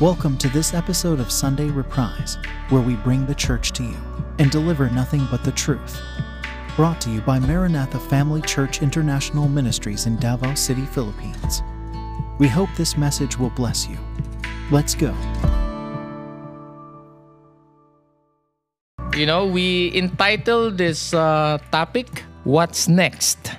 [0.00, 2.38] Welcome to this episode of Sunday Reprise,
[2.70, 3.96] where we bring the church to you
[4.38, 6.00] and deliver nothing but the truth.
[6.74, 11.60] Brought to you by Maranatha Family Church International Ministries in Davao City, Philippines.
[12.38, 13.98] We hope this message will bless you.
[14.70, 15.12] Let's go.
[19.14, 23.52] You know, we entitled this uh, topic, What's Next?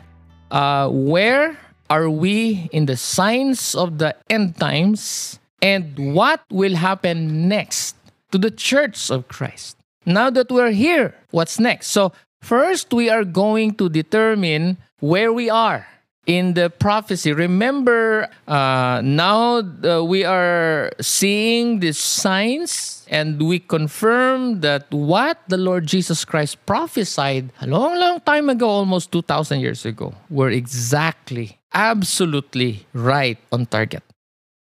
[0.50, 1.56] Uh, where
[1.88, 5.38] are we in the signs of the end times?
[5.62, 7.96] And what will happen next
[8.32, 9.78] to the church of Christ?
[10.06, 11.88] Now that we're here, what's next?
[11.88, 15.86] So, first, we are going to determine where we are
[16.26, 17.34] in the prophecy.
[17.34, 25.58] Remember, uh, now uh, we are seeing the signs, and we confirm that what the
[25.58, 31.60] Lord Jesus Christ prophesied a long, long time ago, almost 2,000 years ago, were exactly,
[31.74, 34.04] absolutely right on target.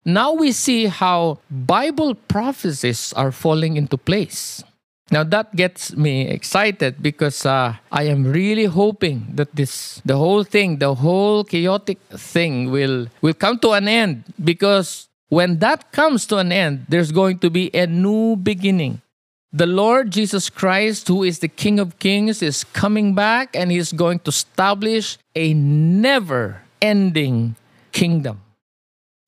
[0.05, 4.64] Now we see how Bible prophecies are falling into place.
[5.09, 10.44] Now that gets me excited because uh, I am really hoping that this, the whole
[10.44, 14.26] thing, the whole chaotic thing will will come to an end.
[14.44, 19.02] Because when that comes to an end, there's going to be a new beginning.
[19.52, 23.92] The Lord Jesus Christ, who is the King of Kings, is coming back and He's
[23.92, 27.56] going to establish a never-ending
[27.92, 28.42] kingdom.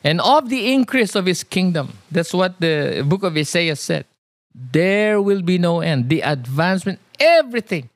[0.03, 4.05] And of the increase of his kingdom, that's what the book of Isaiah said.
[4.53, 6.09] There will be no end.
[6.09, 7.89] The advancement, everything.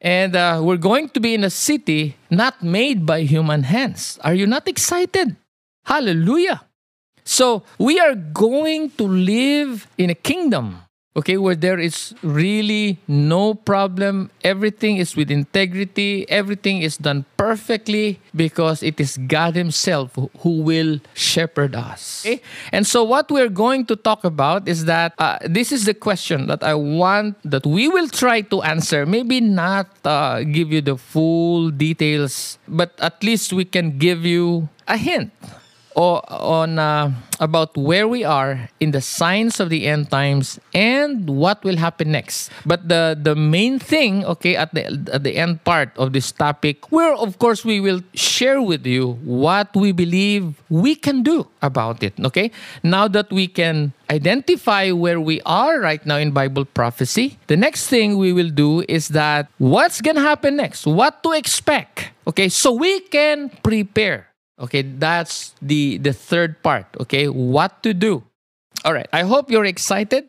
[0.00, 4.18] And uh, we're going to be in a city not made by human hands.
[4.22, 5.36] Are you not excited?
[5.84, 6.62] Hallelujah.
[7.24, 10.82] So we are going to live in a kingdom
[11.18, 14.30] okay, where there is really no problem.
[14.42, 21.00] Everything is with integrity, everything is done perfectly because it is God Himself who will
[21.14, 22.24] shepherd us.
[22.24, 22.40] Okay?
[22.72, 26.46] And so, what we're going to talk about is that uh, this is the question
[26.46, 29.04] that I want that we will try to answer.
[29.04, 34.68] Maybe not uh, give you the full details, but at least we can give you
[34.86, 35.32] a hint
[35.98, 41.62] on uh, about where we are in the signs of the end times and what
[41.64, 42.50] will happen next.
[42.64, 46.90] But the the main thing, okay, at the at the end part of this topic,
[46.92, 52.02] where of course we will share with you what we believe we can do about
[52.02, 52.14] it.
[52.22, 52.50] Okay,
[52.82, 57.88] now that we can identify where we are right now in Bible prophecy, the next
[57.88, 62.14] thing we will do is that what's gonna happen next, what to expect.
[62.28, 64.27] Okay, so we can prepare
[64.58, 66.86] Okay, that's the the third part.
[67.00, 68.22] Okay, what to do.
[68.84, 70.26] All right, I hope you're excited.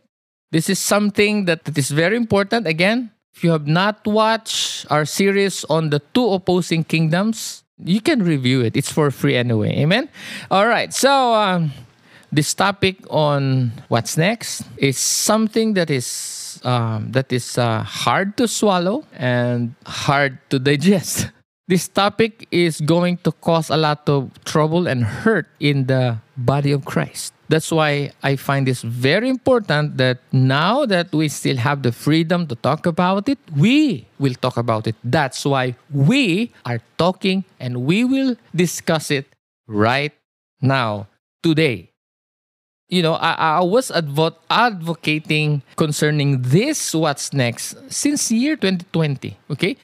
[0.52, 2.66] This is something that, that is very important.
[2.66, 8.24] Again, if you have not watched our series on the two opposing kingdoms, you can
[8.24, 8.76] review it.
[8.76, 9.78] It's for free anyway.
[9.78, 10.10] Amen.
[10.50, 11.72] All right, so um,
[12.32, 18.48] this topic on what's next is something that is um, that is uh, hard to
[18.48, 21.30] swallow and hard to digest.
[21.70, 26.72] this topic is going to cause a lot of trouble and hurt in the body
[26.72, 27.32] of Christ.
[27.48, 32.48] That's why I find this very important that now that we still have the freedom
[32.48, 34.96] to talk about it, we will talk about it.
[35.04, 39.28] That's why we are talking and we will discuss it
[39.68, 40.14] right
[40.62, 41.08] now,
[41.44, 41.92] today.
[42.90, 49.38] You know, I, I was advo- advocating concerning this, what's next, since year 2020.
[49.52, 49.78] Okay?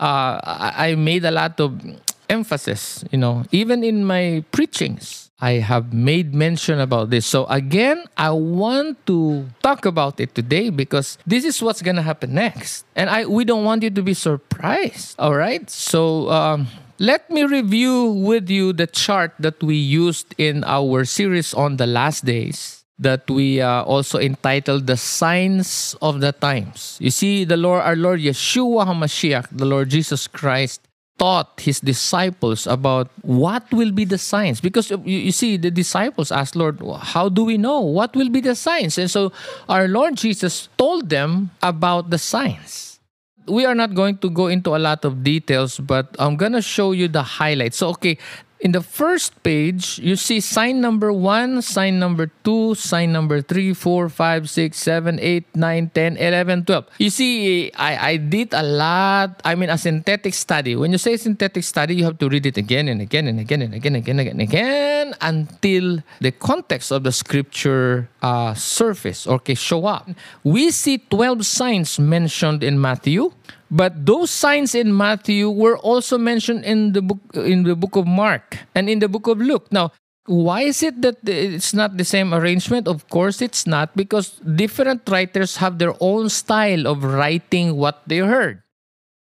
[0.00, 1.80] Uh, I made a lot of
[2.28, 7.26] emphasis, you know, even in my preachings, I have made mention about this.
[7.26, 12.34] So again, I want to talk about it today because this is what's gonna happen
[12.34, 15.16] next, and I we don't want you to be surprised.
[15.18, 16.30] All right, so.
[16.30, 16.68] Um,
[17.00, 21.90] let me review with you the chart that we used in our series on the
[21.90, 26.96] last days that we uh, also entitled the signs of the times.
[27.00, 30.80] You see, the Lord, our Lord Yeshua HaMashiach, the Lord Jesus Christ,
[31.18, 34.60] taught his disciples about what will be the signs.
[34.60, 37.80] Because you, you see, the disciples asked, Lord, how do we know?
[37.80, 38.98] What will be the signs?
[38.98, 39.32] And so
[39.68, 42.98] our Lord Jesus told them about the signs.
[43.46, 46.62] We are not going to go into a lot of details, but I'm going to
[46.62, 47.76] show you the highlights.
[47.76, 48.16] So, okay,
[48.64, 53.76] in the first page, you see sign number one, sign number two, sign number three,
[53.76, 56.88] four, five, six, seven, eight, nine, 10, 11, 12.
[56.96, 60.74] You see, I, I did a lot, I mean, a synthetic study.
[60.76, 63.60] When you say synthetic study, you have to read it again and again and again
[63.60, 68.54] and again and again and again, and again until the context of the scripture uh,
[68.54, 70.08] surface or okay, show up.
[70.42, 73.32] We see 12 signs mentioned in Matthew.
[73.74, 78.06] But those signs in Matthew were also mentioned in the book in the book of
[78.06, 79.66] Mark and in the book of Luke.
[79.74, 79.90] Now,
[80.24, 82.88] Why is it that it's not the same arrangement?
[82.88, 88.24] Of course, it's not because different writers have their own style of writing what they
[88.24, 88.63] heard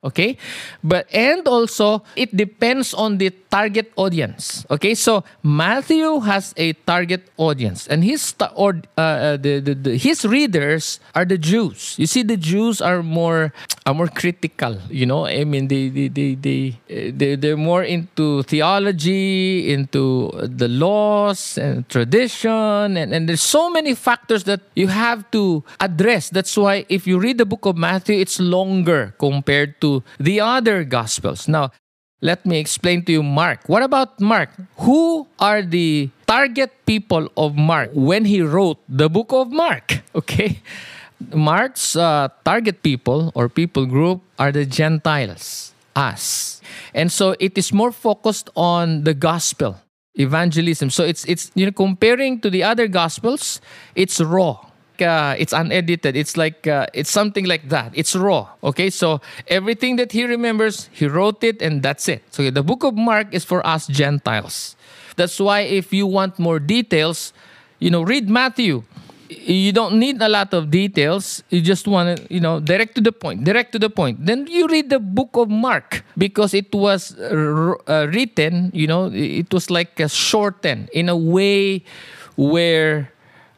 [0.05, 0.37] okay?
[0.85, 4.67] But and also it depends on the target audience.
[4.71, 4.95] Okay?
[4.95, 10.25] So matthew has a target audience and his or uh, uh, the, the, the, his
[10.25, 11.97] readers are the jews.
[11.99, 13.53] You see the jews are more
[13.87, 15.27] are more critical you know?
[15.27, 21.89] I mean they they they, they, they they're more into theology into the laws and
[21.89, 26.29] tradition and, and there's so many factors that you have to address.
[26.29, 30.83] That's why if you read the book of matthew it's longer compared to the other
[30.85, 31.47] Gospels.
[31.47, 31.71] Now,
[32.25, 33.69] let me explain to you Mark.
[33.69, 34.49] What about Mark?
[34.81, 40.01] Who are the target people of Mark when he wrote the book of Mark?
[40.15, 40.63] Okay.
[41.35, 46.61] Mark's uh, target people or people group are the Gentiles, us.
[46.93, 49.79] And so it is more focused on the gospel,
[50.15, 50.91] evangelism.
[50.91, 53.61] So it's it's you know comparing to the other gospels,
[53.95, 54.59] it's raw
[55.03, 56.17] uh, it's unedited.
[56.17, 57.93] It's like uh, it's something like that.
[57.95, 58.49] It's raw.
[58.63, 62.23] Okay, so everything that he remembers, he wrote it, and that's it.
[62.31, 64.77] So the book of Mark is for us Gentiles.
[65.17, 67.33] That's why if you want more details,
[67.79, 68.83] you know, read Matthew.
[69.29, 71.43] You don't need a lot of details.
[71.49, 73.43] You just want to, you know, direct to the point.
[73.43, 74.25] Direct to the point.
[74.25, 78.71] Then you read the book of Mark because it was uh, written.
[78.75, 81.83] You know, it was like a shortened in a way
[82.37, 83.11] where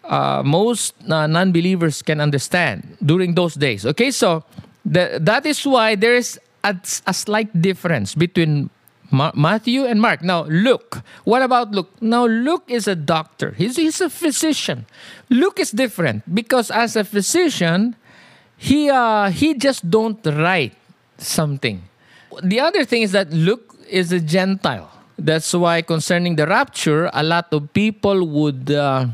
[0.09, 3.87] uh, most uh, non-believers can understand during those days.
[3.87, 4.45] Okay, so
[4.85, 6.77] the, that is why there is a,
[7.07, 8.71] a slight difference between
[9.11, 10.23] Ma- Matthew and Mark.
[10.23, 11.03] Now, Luke.
[11.25, 11.91] What about Luke?
[12.01, 13.53] Now, Luke is a doctor.
[13.53, 14.87] He's, he's a physician.
[15.31, 17.95] Luke is different because as a physician,
[18.57, 20.75] he uh, he just don't write
[21.19, 21.83] something.
[22.43, 24.91] The other thing is that Luke is a Gentile.
[25.19, 29.07] That's why concerning the rapture, a lot of people would uh,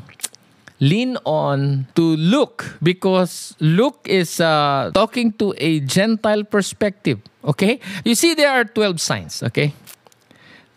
[0.82, 7.20] lean on to Luke because Luke is uh, talking to a Gentile perspective.
[7.44, 7.78] Okay?
[8.04, 9.42] You see, there are 12 signs.
[9.44, 9.74] Okay?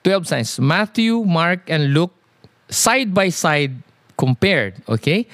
[0.03, 0.59] 12 signs.
[0.59, 2.13] Matthew, Mark, and Luke
[2.69, 3.81] side by side
[4.15, 4.75] compared.
[4.87, 5.27] Okay?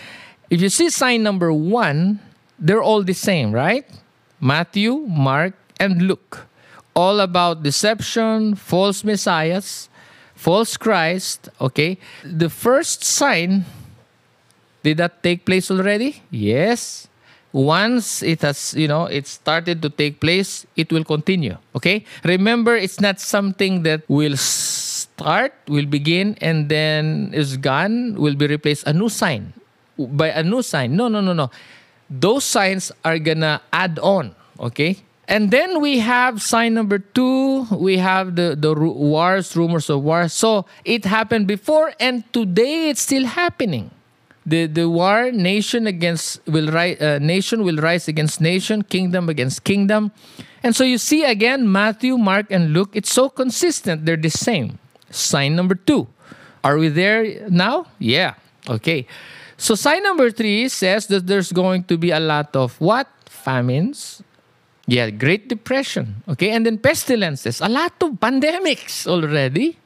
[0.49, 2.21] If you see sign number one,
[2.57, 3.83] they're all the same, right?
[4.39, 6.47] Matthew, Mark, and Luke.
[6.95, 9.89] All about deception, false messiahs,
[10.33, 11.49] false Christ.
[11.59, 11.97] Okay?
[12.23, 13.65] The first sign
[14.83, 16.21] did that take place already?
[16.31, 17.07] Yes.
[17.53, 21.57] Once it has, you know, it started to take place, it will continue.
[21.75, 22.05] Okay?
[22.23, 28.47] Remember, it's not something that will start, will begin, and then is gone, will be
[28.47, 28.87] replaced.
[28.87, 29.53] A new sign.
[29.97, 30.95] By a new sign.
[30.95, 31.51] No, no, no, no.
[32.09, 34.33] Those signs are gonna add on.
[34.59, 34.97] Okay?
[35.27, 37.63] And then we have sign number two.
[37.71, 40.33] We have the, the wars, rumors of wars.
[40.33, 43.91] So it happened before, and today it's still happening
[44.51, 49.63] the the war nation against will rise uh, nation will rise against nation kingdom against
[49.63, 50.11] kingdom.
[50.61, 54.77] And so you see again matthew mark and luke it's so consistent they're the same.
[55.09, 56.07] Sign number two.
[56.63, 57.87] Are we there now?
[57.97, 58.35] Yeah.
[58.69, 59.07] Okay.
[59.57, 63.07] So sign number three says that there's going to be a lot of what?
[63.25, 64.21] Famines.
[64.85, 66.21] Yeah great depression.
[66.27, 67.63] Okay and then pestilences.
[67.63, 69.79] A lot of pandemics already.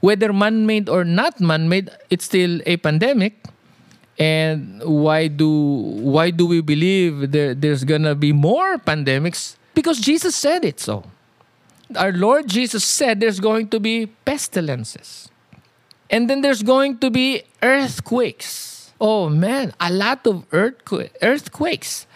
[0.00, 3.40] Whether man-made or not man-made it's still a pandemic
[4.18, 9.56] and why do why do we believe there, there's gonna be more pandemics?
[9.74, 11.04] Because Jesus said it so.
[11.96, 15.28] Our Lord Jesus said there's going to be pestilences.
[16.10, 18.92] And then there's going to be earthquakes.
[19.00, 22.06] Oh man, a lot of earthquake, earthquakes.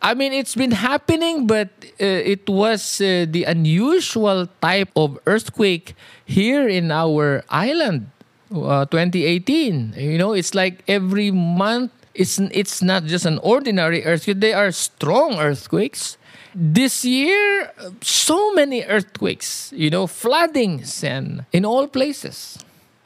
[0.00, 1.68] I mean, it's been happening, but
[2.00, 5.94] uh, it was uh, the unusual type of earthquake
[6.24, 8.10] here in our island
[8.54, 9.94] uh, 2018.
[9.96, 11.92] You know, it's like every month.
[12.14, 14.40] It's it's not just an ordinary earthquake.
[14.40, 16.18] They are strong earthquakes.
[16.54, 19.72] This year, so many earthquakes.
[19.74, 22.58] You know, floodings and in all places.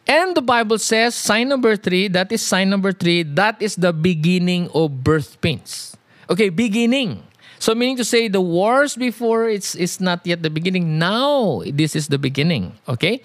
[0.07, 3.93] And the Bible says, sign number three, that is sign number three, that is the
[3.93, 5.97] beginning of birth pains.
[6.31, 7.27] Okay, beginning.
[7.59, 10.99] So meaning to say the wars before it's it's not yet the beginning.
[10.99, 12.79] Now this is the beginning.
[12.87, 13.23] Okay?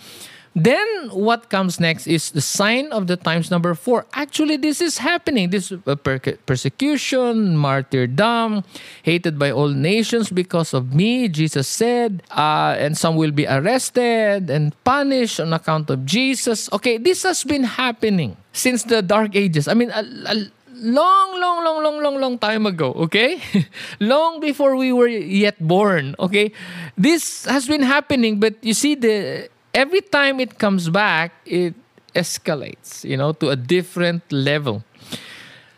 [0.54, 4.06] Then what comes next is the sign of the times number four.
[4.14, 5.50] Actually, this is happening.
[5.50, 8.64] This uh, per- persecution, martyrdom,
[9.04, 14.50] hated by all nations because of me, Jesus said, uh, and some will be arrested
[14.50, 16.68] and punished on account of Jesus.
[16.74, 19.70] Okay, this has been happening since the dark ages.
[19.70, 20.36] I mean, a, a
[20.82, 23.40] long, long, long, long, long, long time ago, okay?
[24.00, 26.52] long before we were yet born, okay?
[26.98, 31.74] This has been happening, but you see, the every time it comes back, it
[32.16, 34.84] escalates, you know, to a different level.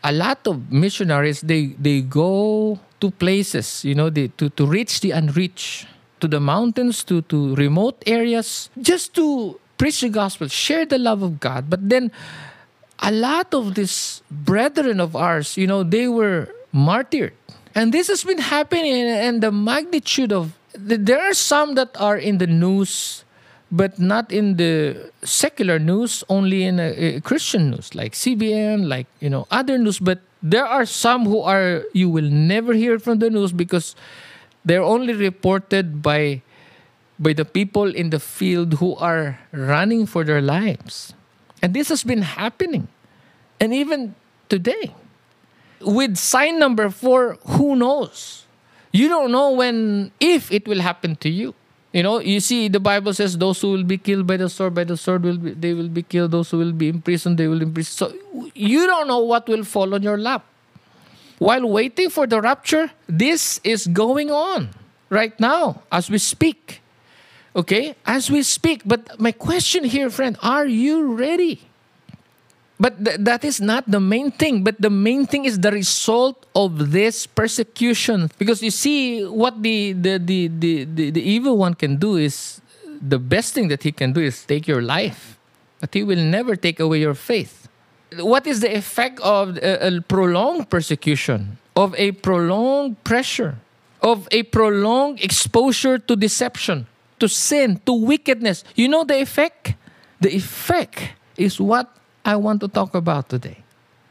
[0.02, 5.00] A lot of missionaries they they go to places, you know, they, to to reach
[5.00, 5.86] the unreached,
[6.20, 11.22] to the mountains, to to remote areas, just to preach the gospel, share the love
[11.22, 11.70] of God.
[11.70, 12.12] But then
[13.00, 17.32] a lot of these brethren of ours, you know, they were martyred.
[17.74, 22.38] And this has been happening, and the magnitude of there are some that are in
[22.38, 23.24] the news,
[23.74, 29.10] but not in the secular news, only in a, a Christian news, like CBN, like
[29.18, 29.98] you know other news.
[29.98, 33.98] But there are some who are you will never hear from the news because
[34.64, 36.42] they're only reported by
[37.18, 41.10] by the people in the field who are running for their lives.
[41.58, 42.86] And this has been happening.
[43.58, 44.14] And even
[44.48, 44.94] today
[45.84, 48.46] with sign number four, who knows?
[48.92, 51.54] You don't know when, if it will happen to you.
[51.94, 54.74] You know, you see, the Bible says those who will be killed by the sword,
[54.74, 56.32] by the sword will be, they will be killed.
[56.32, 58.10] Those who will be imprisoned, they will be imprisoned.
[58.10, 60.44] So you don't know what will fall on your lap.
[61.38, 64.70] While waiting for the rapture, this is going on
[65.08, 66.82] right now as we speak.
[67.54, 68.82] Okay, as we speak.
[68.84, 71.60] But my question here, friend, are you ready?
[72.84, 74.62] But th- that is not the main thing.
[74.62, 78.28] But the main thing is the result of this persecution.
[78.36, 82.60] Because you see, what the, the, the, the, the, the evil one can do is
[83.00, 85.38] the best thing that he can do is take your life.
[85.80, 87.68] But he will never take away your faith.
[88.18, 93.56] What is the effect of a, a prolonged persecution, of a prolonged pressure,
[94.02, 96.86] of a prolonged exposure to deception,
[97.18, 98.62] to sin, to wickedness?
[98.76, 99.72] You know the effect?
[100.20, 103.58] The effect is what I want to talk about today.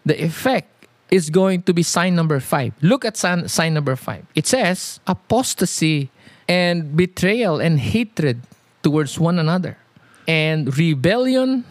[0.06, 2.74] The effect is going to be sign number five.
[2.82, 4.26] Look at sign, sign number five.
[4.36, 6.10] It says apostasy
[6.48, 8.42] and betrayal and hatred
[8.82, 9.78] towards one another,
[10.28, 11.64] and rebellion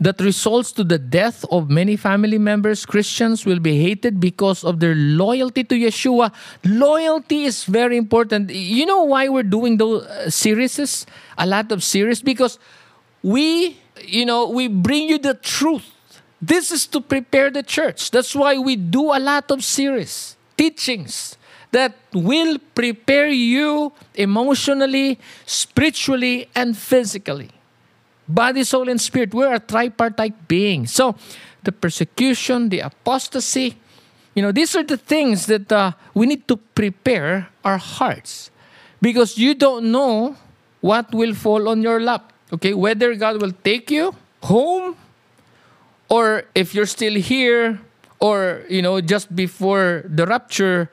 [0.00, 2.86] that results to the death of many family members.
[2.86, 6.32] Christians will be hated because of their loyalty to Yeshua.
[6.64, 8.50] Loyalty is very important.
[8.50, 11.06] You know why we're doing those uh, series?
[11.36, 12.58] A lot of series because
[13.22, 15.90] we you know, we bring you the truth.
[16.40, 18.10] This is to prepare the church.
[18.10, 21.36] That's why we do a lot of series, teachings
[21.72, 27.50] that will prepare you emotionally, spiritually, and physically.
[28.26, 29.34] Body, soul, and spirit.
[29.34, 30.86] We're a tripartite being.
[30.86, 31.16] So,
[31.62, 33.76] the persecution, the apostasy,
[34.34, 38.50] you know, these are the things that uh, we need to prepare our hearts
[39.02, 40.36] because you don't know
[40.80, 42.32] what will fall on your lap.
[42.52, 44.96] Okay, whether God will take you home
[46.08, 47.80] or if you're still here
[48.18, 50.90] or you know just before the rapture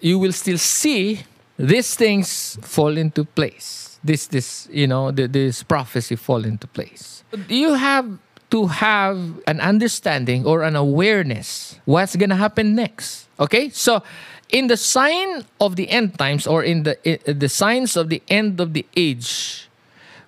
[0.00, 1.20] you will still see
[1.56, 3.98] these things fall into place.
[4.02, 7.22] This this you know the, this prophecy fall into place.
[7.48, 8.18] You have
[8.50, 13.28] to have an understanding or an awareness what's going to happen next?
[13.40, 14.02] Okay so
[14.50, 18.22] in the sign of the end times or in the in the signs of the
[18.28, 19.68] end of the age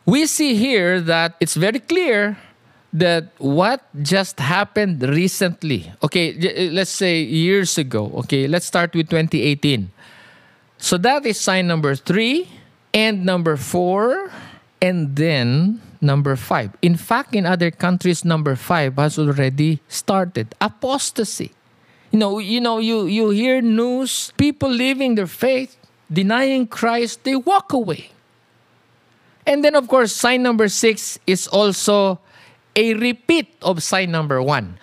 [0.07, 2.39] we see here that it's very clear
[2.93, 9.91] that what just happened recently, okay, let's say years ago, okay, let's start with 2018.
[10.79, 12.49] So that is sign number three,
[12.95, 14.31] and number four,
[14.81, 16.71] and then number five.
[16.81, 21.53] In fact, in other countries, number five has already started apostasy.
[22.13, 25.77] You know, you know, you, you hear news, people leaving their faith,
[26.11, 28.11] denying Christ, they walk away.
[29.47, 32.19] And then, of course, sign number six is also
[32.75, 34.79] a repeat of sign number one.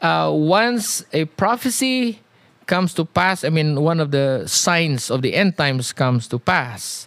[0.00, 2.20] Uh, once a prophecy
[2.66, 6.38] comes to pass, I mean, one of the signs of the end times comes to
[6.38, 7.06] pass,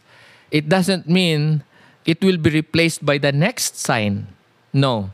[0.52, 1.64] it doesn't mean
[2.06, 4.28] it will be replaced by the next sign.
[4.72, 5.10] No.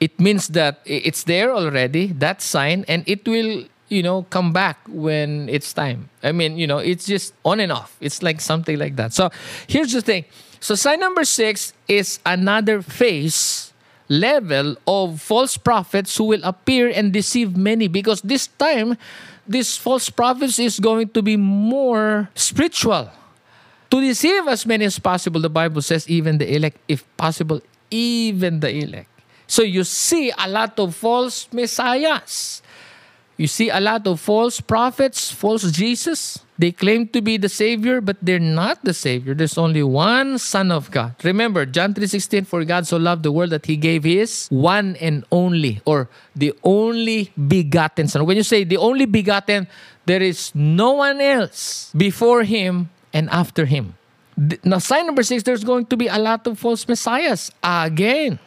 [0.00, 4.78] It means that it's there already, that sign, and it will, you know, come back
[4.88, 6.10] when it's time.
[6.22, 7.96] I mean, you know, it's just on and off.
[8.00, 9.12] It's like something like that.
[9.12, 9.30] So
[9.68, 10.24] here's the thing
[10.64, 13.68] so sign number six is another phase
[14.08, 18.96] level of false prophets who will appear and deceive many because this time
[19.44, 23.12] this false prophets is going to be more spiritual.
[23.90, 28.60] To deceive as many as possible the bible says even the elect if possible even
[28.64, 29.12] the elect.
[29.46, 32.63] So you see a lot of false messiahs
[33.36, 36.38] you see a lot of false prophets, false Jesus.
[36.56, 39.34] They claim to be the Savior, but they're not the Savior.
[39.34, 41.14] There's only one Son of God.
[41.24, 45.24] Remember, John 3.16, For God so loved the world that He gave His one and
[45.32, 48.24] only, or the only begotten Son.
[48.24, 49.66] When you say the only begotten,
[50.06, 53.94] there is no one else before Him and after Him.
[54.62, 58.38] Now, sign number six, there's going to be a lot of false messiahs again.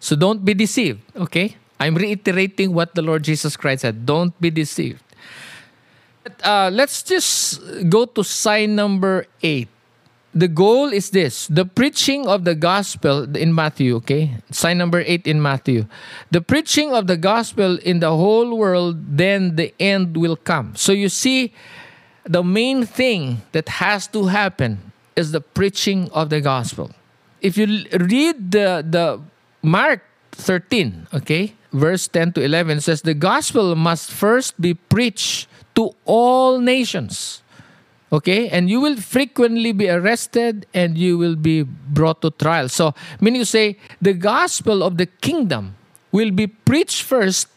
[0.00, 1.56] So don't be deceived, okay?
[1.82, 4.06] I'm reiterating what the Lord Jesus Christ said.
[4.06, 5.02] Don't be deceived.
[6.44, 7.58] Uh, let's just
[7.90, 9.66] go to sign number eight.
[10.32, 14.38] The goal is this the preaching of the gospel in Matthew, okay?
[14.52, 15.86] Sign number eight in Matthew.
[16.30, 20.78] The preaching of the gospel in the whole world, then the end will come.
[20.78, 21.52] So you see,
[22.22, 26.94] the main thing that has to happen is the preaching of the gospel.
[27.42, 29.20] If you read the, the
[29.60, 30.06] Mark
[30.38, 36.58] 13, okay, verse 10 to 11 says, The gospel must first be preached to all
[36.58, 37.42] nations.
[38.12, 42.68] Okay, and you will frequently be arrested and you will be brought to trial.
[42.68, 45.76] So, meaning you say, the gospel of the kingdom
[46.12, 47.48] will be preached first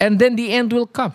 [0.00, 1.14] and then the end will come.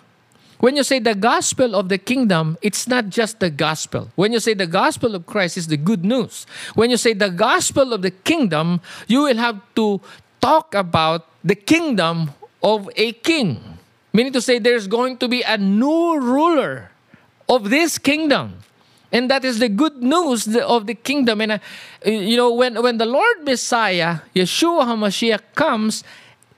[0.60, 4.10] When you say the gospel of the kingdom, it's not just the gospel.
[4.14, 6.46] When you say the gospel of Christ is the good news.
[6.74, 10.00] When you say the gospel of the kingdom, you will have to
[10.40, 12.30] talk about the kingdom
[12.64, 13.60] of a king.
[14.12, 16.90] Meaning to say there's going to be a new ruler
[17.48, 18.64] of this kingdom.
[19.12, 21.40] And that is the good news of the kingdom.
[21.40, 21.58] And, uh,
[22.04, 26.02] you know, when, when the Lord Messiah, Yeshua HaMashiach, comes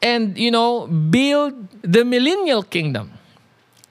[0.00, 3.12] and, you know, build the millennial kingdom,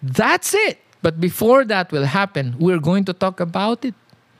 [0.01, 0.79] that's it.
[1.01, 3.93] But before that will happen, we're going to talk about it.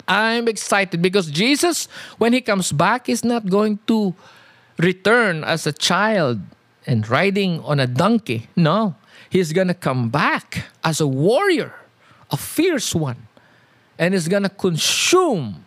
[0.08, 4.16] I'm excited because Jesus, when he comes back, is not going to
[4.78, 6.40] return as a child
[6.86, 8.48] and riding on a donkey.
[8.56, 8.96] No,
[9.30, 11.74] he's going to come back as a warrior,
[12.32, 13.28] a fierce one,
[13.98, 15.64] and is going to consume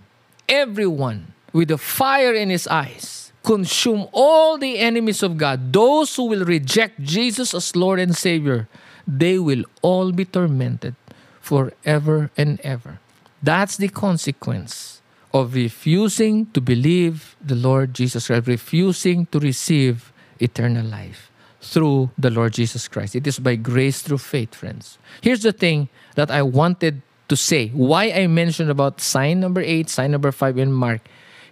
[0.49, 3.33] everyone with the fire in his eyes.
[3.43, 8.69] Consume all the enemies of God, those who will reject Jesus as Lord and Savior.
[9.07, 10.95] They will all be tormented
[11.41, 13.01] forever and ever.
[13.43, 15.01] That's the consequence
[15.33, 21.31] of refusing to believe the Lord Jesus Christ, refusing to receive eternal life
[21.61, 23.17] through the Lord Jesus Christ.
[23.17, 24.99] It is by grace through faith, friends.
[25.21, 29.91] Here's the thing that I wanted to say why I mentioned about sign number eight,
[29.91, 31.03] sign number five in Mark.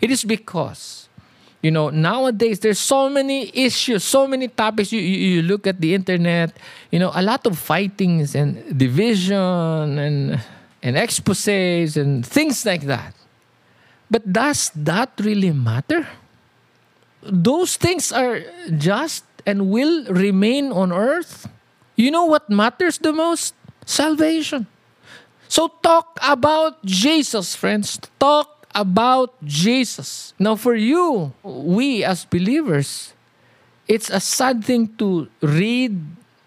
[0.00, 1.08] It is because,
[1.62, 4.92] you know, nowadays there's so many issues, so many topics.
[4.92, 6.56] You, you, you look at the internet,
[6.90, 10.40] you know, a lot of fightings and division and,
[10.82, 13.14] and exposes and things like that.
[14.10, 16.06] But does that really matter?
[17.28, 18.40] Those things are
[18.76, 21.48] just and will remain on earth.
[21.94, 23.54] You know what matters the most?
[23.86, 24.66] Salvation.
[25.48, 28.00] So talk about Jesus, friends.
[28.18, 30.34] Talk about Jesus.
[30.38, 33.14] Now, for you, we as believers,
[33.86, 35.98] it's a sad thing to read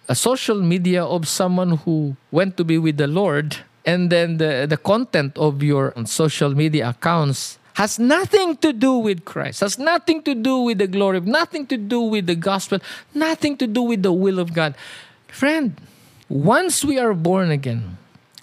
[0.10, 4.66] a social media of someone who went to be with the Lord and then the,
[4.68, 10.20] the content of your social media accounts has nothing to do with Christ, has nothing
[10.28, 12.84] to do with the glory, nothing to do with the gospel,
[13.16, 14.76] nothing to do with the will of God.
[15.32, 15.72] Friend,
[16.28, 17.96] once we are born again,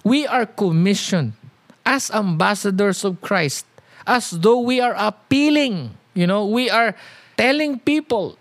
[0.02, 1.36] we are commissioned
[1.84, 3.66] as ambassadors of Christ,
[4.06, 6.96] as though we are appealing, you know, we are
[7.36, 8.40] telling people,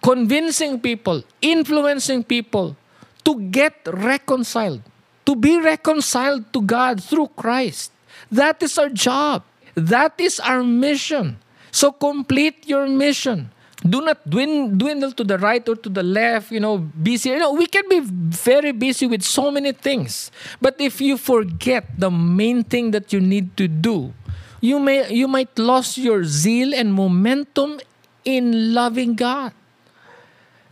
[0.00, 2.80] convincing people, influencing people
[3.28, 4.80] to get reconciled,
[5.26, 7.92] to be reconciled to God through Christ.
[8.32, 9.44] That is our job.
[9.78, 11.38] That is our mission.
[11.70, 13.50] So complete your mission.
[13.86, 17.30] Do not dwindle to the right or to the left, you know, busy.
[17.30, 20.32] You know, we can be very busy with so many things.
[20.60, 24.12] But if you forget the main thing that you need to do,
[24.60, 27.78] you may you might lose your zeal and momentum
[28.24, 29.52] in loving God.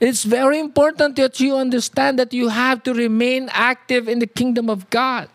[0.01, 4.69] It's very important that you understand that you have to remain active in the kingdom
[4.69, 5.31] of God.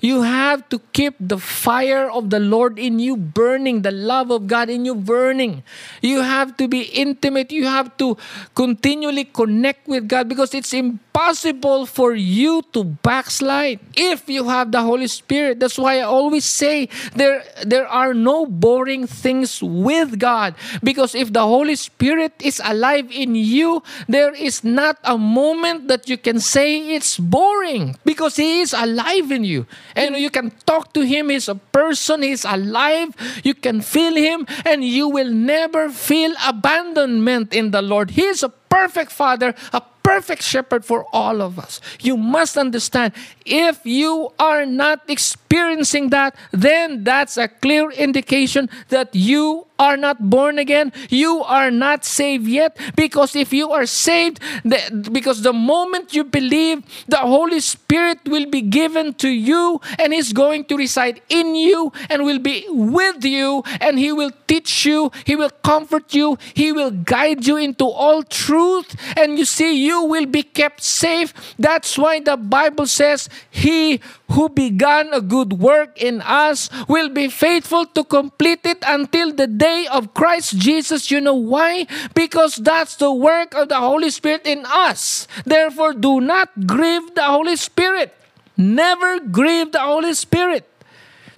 [0.00, 4.46] You have to keep the fire of the Lord in you burning, the love of
[4.46, 5.64] God in you burning.
[6.02, 7.50] You have to be intimate.
[7.50, 8.16] You have to
[8.54, 10.72] continually connect with God because it's
[11.18, 15.58] impossible for you to backslide if you have the Holy Spirit.
[15.58, 21.32] That's why I always say there, there are no boring things with God because if
[21.32, 26.38] the Holy Spirit is alive in you, there is not a moment that you can
[26.38, 29.66] say it's boring because He is alive in you.
[29.96, 31.30] And you can talk to him.
[31.30, 32.22] He's a person.
[32.22, 33.10] He's alive.
[33.42, 38.10] You can feel him and you will never feel abandonment in the Lord.
[38.10, 41.82] He is a perfect father, a perfect shepherd for all of us.
[42.00, 43.12] You must understand
[43.44, 50.30] if you are not experiencing that, then that's a clear indication that you are not
[50.30, 52.76] born again, you are not saved yet.
[52.96, 58.46] Because if you are saved, the, because the moment you believe, the Holy Spirit will
[58.46, 63.24] be given to you and is going to reside in you and will be with
[63.24, 67.84] you and He will teach you, He will comfort you, He will guide you into
[67.84, 68.96] all truth.
[69.16, 71.32] And you see, you will be kept safe.
[71.58, 77.28] That's why the Bible says, He who began a good work in us will be
[77.28, 81.10] faithful to complete it until the day of Christ Jesus.
[81.10, 81.86] You know why?
[82.14, 85.26] Because that's the work of the Holy Spirit in us.
[85.44, 88.14] Therefore, do not grieve the Holy Spirit.
[88.56, 90.68] Never grieve the Holy Spirit.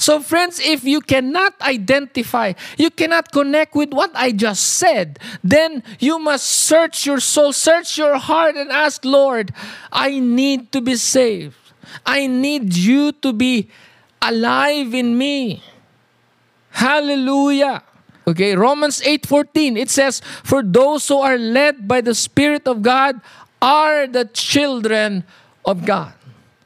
[0.01, 5.83] So, friends, if you cannot identify, you cannot connect with what I just said, then
[5.99, 9.53] you must search your soul, search your heart, and ask, Lord,
[9.93, 11.60] I need to be saved.
[12.05, 13.69] I need you to be
[14.23, 15.63] alive in me.
[16.71, 17.83] Hallelujah.
[18.27, 23.21] Okay, Romans 8:14 it says for those who are led by the spirit of God
[23.61, 25.25] are the children
[25.65, 26.13] of God.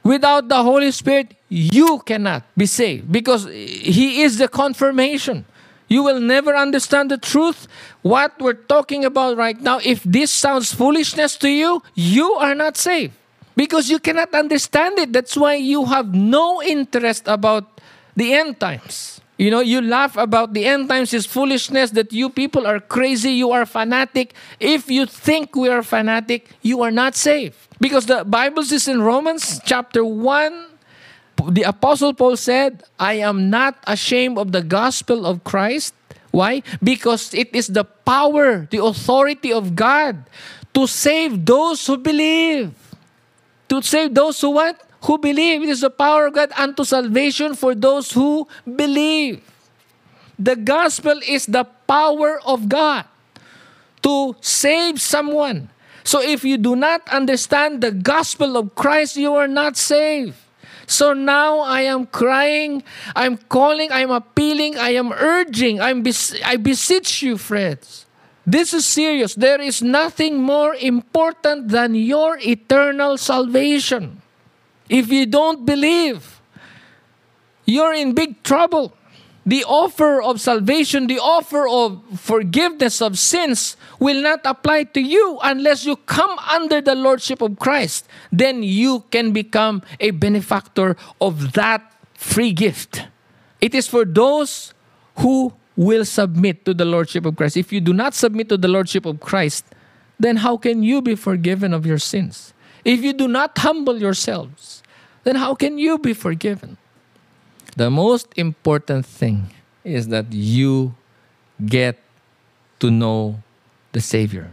[0.02, 5.46] Without the Holy Spirit, you cannot be saved because he is the confirmation.
[5.88, 7.66] You will never understand the truth.
[8.02, 12.76] What we're talking about right now, if this sounds foolishness to you, you are not
[12.76, 13.14] saved
[13.56, 15.12] because you cannot understand it.
[15.12, 17.80] That's why you have no interest about
[18.16, 19.20] the end times.
[19.36, 23.32] You know, you laugh about the end times is foolishness that you people are crazy,
[23.32, 24.34] you are fanatic.
[24.60, 27.56] If you think we are fanatic, you are not saved.
[27.80, 30.66] Because the Bible says in Romans chapter 1,
[31.50, 35.94] the Apostle Paul said, I am not ashamed of the gospel of Christ.
[36.30, 36.62] Why?
[36.82, 40.24] Because it is the power, the authority of God
[40.74, 42.74] to save those who believe.
[43.68, 44.80] To save those who what?
[45.02, 45.62] Who believe.
[45.62, 49.42] It is the power of God unto salvation for those who believe.
[50.38, 53.04] The gospel is the power of God
[54.02, 55.70] to save someone.
[56.04, 60.36] So if you do not understand the gospel of Christ, you are not saved.
[60.86, 62.82] So now I am crying,
[63.16, 68.03] I'm calling, I'm appealing, I am urging, I'm bes- I beseech you, friends.
[68.46, 69.34] This is serious.
[69.34, 74.20] There is nothing more important than your eternal salvation.
[74.88, 76.40] If you don't believe,
[77.64, 78.92] you're in big trouble.
[79.46, 85.38] The offer of salvation, the offer of forgiveness of sins will not apply to you
[85.42, 88.08] unless you come under the lordship of Christ.
[88.32, 93.04] Then you can become a benefactor of that free gift.
[93.60, 94.72] It is for those
[95.18, 97.56] who will submit to the lordship of Christ.
[97.56, 99.64] If you do not submit to the lordship of Christ,
[100.18, 102.54] then how can you be forgiven of your sins?
[102.84, 104.82] If you do not humble yourselves,
[105.24, 106.76] then how can you be forgiven?
[107.76, 109.50] The most important thing
[109.82, 110.94] is that you
[111.66, 111.98] get
[112.80, 113.42] to know
[113.92, 114.52] the Savior.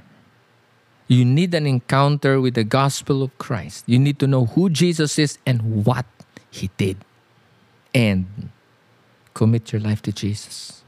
[1.07, 3.83] You need an encounter with the gospel of Christ.
[3.85, 6.05] You need to know who Jesus is and what
[6.49, 6.97] he did.
[7.93, 8.49] And
[9.33, 10.80] commit your life to Jesus.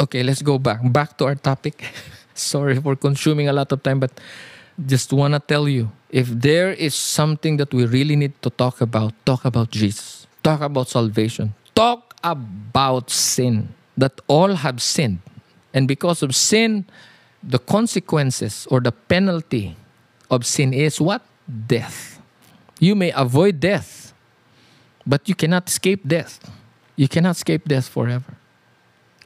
[0.00, 0.80] Okay, let's go back.
[0.80, 1.84] Back to our topic.
[2.34, 4.10] Sorry for consuming a lot of time, but
[4.86, 8.80] just want to tell you if there is something that we really need to talk
[8.80, 10.26] about, talk about Jesus.
[10.42, 11.52] Talk about salvation.
[11.74, 13.68] Talk about sin.
[13.98, 15.20] That all have sinned.
[15.74, 16.86] And because of sin,
[17.42, 19.76] the consequences or the penalty
[20.30, 21.20] of sin is what?
[21.44, 22.18] Death.
[22.78, 24.14] You may avoid death,
[25.06, 26.40] but you cannot escape death.
[26.96, 28.39] You cannot escape death forever.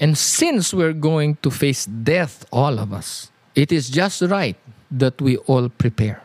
[0.00, 4.56] And since we're going to face death, all of us, it is just right
[4.90, 6.22] that we all prepare.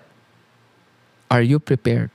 [1.30, 2.10] Are you prepared?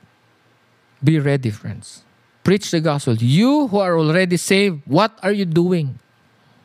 [1.02, 2.02] Be ready, friends.
[2.42, 3.14] Preach the gospel.
[3.14, 5.98] You who are already saved, what are you doing?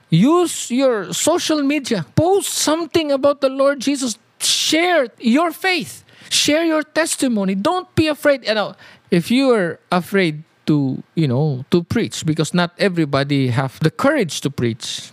[0.09, 2.05] Use your social media.
[2.15, 4.17] Post something about the Lord Jesus.
[4.39, 6.03] Share your faith.
[6.29, 7.53] Share your testimony.
[7.55, 8.45] Don't be afraid.
[8.45, 8.75] You know,
[9.11, 14.39] if you are afraid to, you know, to preach, because not everybody have the courage
[14.41, 15.09] to preach.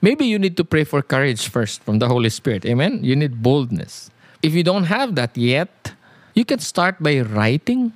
[0.00, 2.64] Maybe you need to pray for courage first from the Holy Spirit.
[2.64, 3.04] Amen.
[3.04, 4.10] You need boldness.
[4.40, 5.92] If you don't have that yet,
[6.32, 7.92] you can start by writing.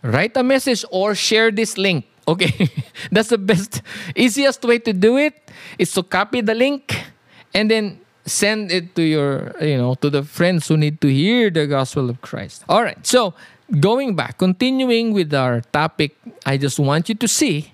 [0.00, 2.08] Write a message or share this link.
[2.26, 2.72] Okay,
[3.12, 3.82] that's the best,
[4.16, 5.36] easiest way to do it
[5.76, 7.04] is to copy the link
[7.52, 11.50] and then send it to your, you know, to the friends who need to hear
[11.50, 12.64] the gospel of Christ.
[12.66, 13.34] All right, so
[13.80, 17.72] going back, continuing with our topic, I just want you to see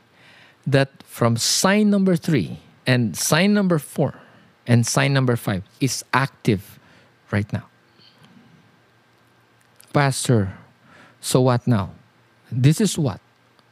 [0.66, 4.14] that from sign number three and sign number four
[4.66, 6.79] and sign number five is active
[7.31, 7.66] right now.
[9.92, 10.55] Pastor,
[11.20, 11.90] so what now?
[12.50, 13.20] This is what?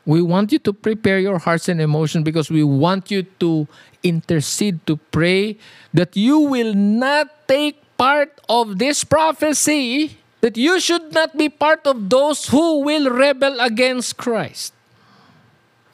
[0.05, 3.69] We want you to prepare your hearts and emotions because we want you to
[4.03, 5.59] intercede, to pray
[5.93, 11.87] that you will not take part of this prophecy, that you should not be part
[11.87, 14.72] of those who will rebel against Christ.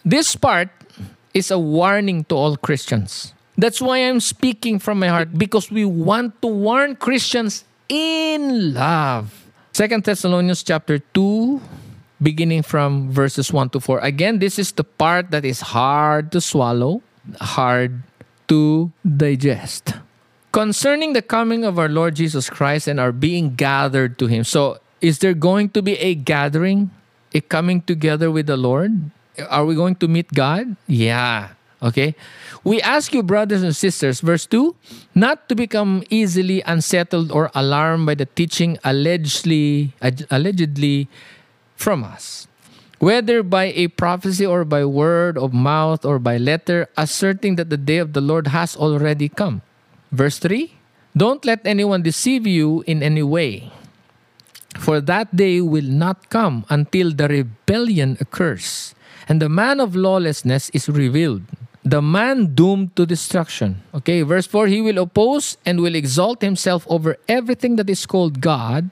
[0.04, 0.68] This part
[1.32, 3.32] is a warning to all Christians.
[3.56, 9.46] That's why I'm speaking from my heart because we want to warn Christians in love.
[9.72, 11.60] Second Thessalonians chapter 2
[12.22, 14.00] beginning from verses 1 to 4.
[14.00, 17.02] Again, this is the part that is hard to swallow,
[17.40, 18.02] hard
[18.48, 19.94] to digest.
[20.54, 24.46] Concerning the coming of our Lord Jesus Christ and our being gathered to him.
[24.46, 26.94] So, is there going to be a gathering,
[27.34, 29.10] a coming together with the Lord?
[29.50, 30.78] Are we going to meet God?
[30.86, 31.58] Yeah.
[31.82, 32.14] Okay.
[32.62, 34.76] We ask you, brothers and sisters, verse 2,
[35.18, 39.90] not to become easily unsettled or alarmed by the teaching allegedly,
[40.30, 41.10] allegedly
[41.74, 42.46] from us,
[43.02, 47.76] whether by a prophecy or by word of mouth or by letter, asserting that the
[47.76, 49.60] day of the Lord has already come.
[50.14, 50.70] Verse 3
[51.16, 53.72] Don't let anyone deceive you in any way,
[54.78, 58.94] for that day will not come until the rebellion occurs
[59.28, 61.42] and the man of lawlessness is revealed.
[61.84, 63.82] The man doomed to destruction.
[63.92, 68.40] Okay, verse 4 He will oppose and will exalt himself over everything that is called
[68.40, 68.90] God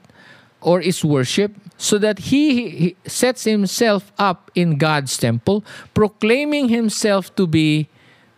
[0.61, 7.47] or is worship, so that he sets himself up in God's temple, proclaiming himself to
[7.47, 7.89] be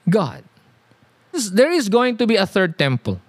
[0.09, 0.43] God.
[1.51, 3.19] There is going to be a third temple.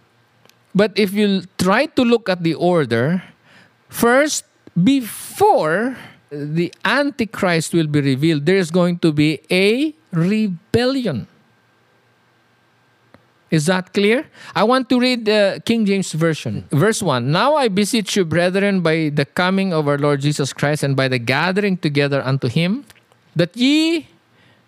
[0.75, 3.23] But if you try to look at the order,
[3.88, 4.45] first,
[4.77, 5.97] before
[6.31, 11.27] the Antichrist will be revealed, there is going to be a rebellion.
[13.51, 14.27] Is that clear?
[14.55, 16.66] I want to read the King James Version.
[16.73, 20.83] Verse 1 Now I beseech you, brethren, by the coming of our Lord Jesus Christ
[20.83, 22.85] and by the gathering together unto him,
[23.37, 24.09] that ye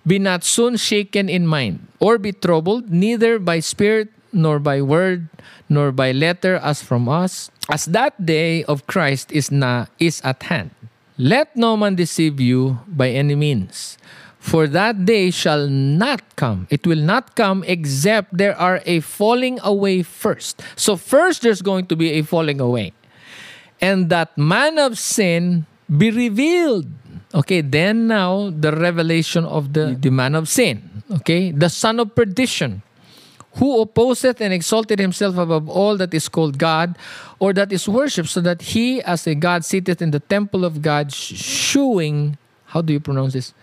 [0.09, 5.29] be not soon shaken in mind, or be troubled, neither by spirit, nor by word,
[5.69, 10.49] nor by letter as from us, as that day of Christ is, na, is at
[10.49, 10.73] hand.
[11.19, 13.99] Let no man deceive you by any means.
[14.39, 16.69] For that day shall not come.
[16.71, 20.63] It will not come except there are a falling away first.
[20.77, 22.95] So, first, there's going to be a falling away.
[23.81, 26.87] And that man of sin be revealed.
[27.35, 30.03] Okay, then now the revelation of the, mm.
[30.03, 31.03] the man of sin.
[31.11, 32.83] Okay, the son of perdition,
[33.57, 36.97] who opposeth and exalted himself above all that is called God
[37.39, 40.83] or that is worshipped, so that he, as a God, sitteth in the temple of
[40.83, 42.37] God, shewing,
[42.67, 43.55] how do you pronounce this?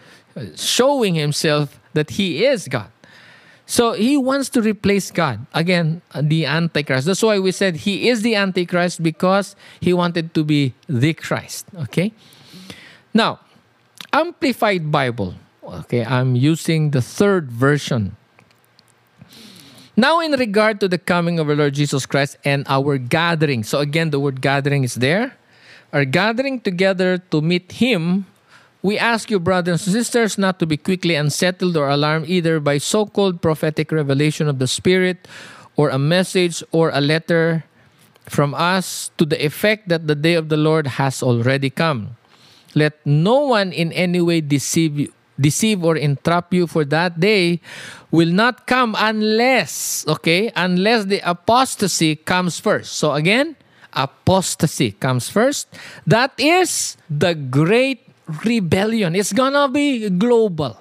[0.55, 2.89] showing himself that he is God.
[3.65, 5.45] So he wants to replace God.
[5.53, 7.07] Again, the Antichrist.
[7.07, 11.65] That's why we said he is the Antichrist because he wanted to be the Christ.
[11.75, 12.13] Okay?
[13.13, 13.39] Now,
[14.15, 15.35] Amplified Bible.
[15.83, 18.15] Okay, I'm using the third version.
[19.99, 23.67] Now, in regard to the coming of our Lord Jesus Christ and our gathering.
[23.67, 25.35] So, again, the word gathering is there.
[25.91, 28.27] Our gathering together to meet Him
[28.85, 32.77] we ask you, brothers and sisters, not to be quickly unsettled or alarmed either by
[32.77, 35.27] so called prophetic revelation of the Spirit
[35.75, 37.65] or a message or a letter
[38.29, 42.13] from us to the effect that the day of the Lord has already come.
[42.75, 47.59] Let no one in any way deceive you, deceive or entrap you for that day
[48.11, 53.51] will not come unless okay unless the apostasy comes first so again
[53.91, 55.67] apostasy comes first
[56.07, 58.05] that is the great
[58.43, 59.15] rebellion.
[59.15, 60.77] It's gonna be global.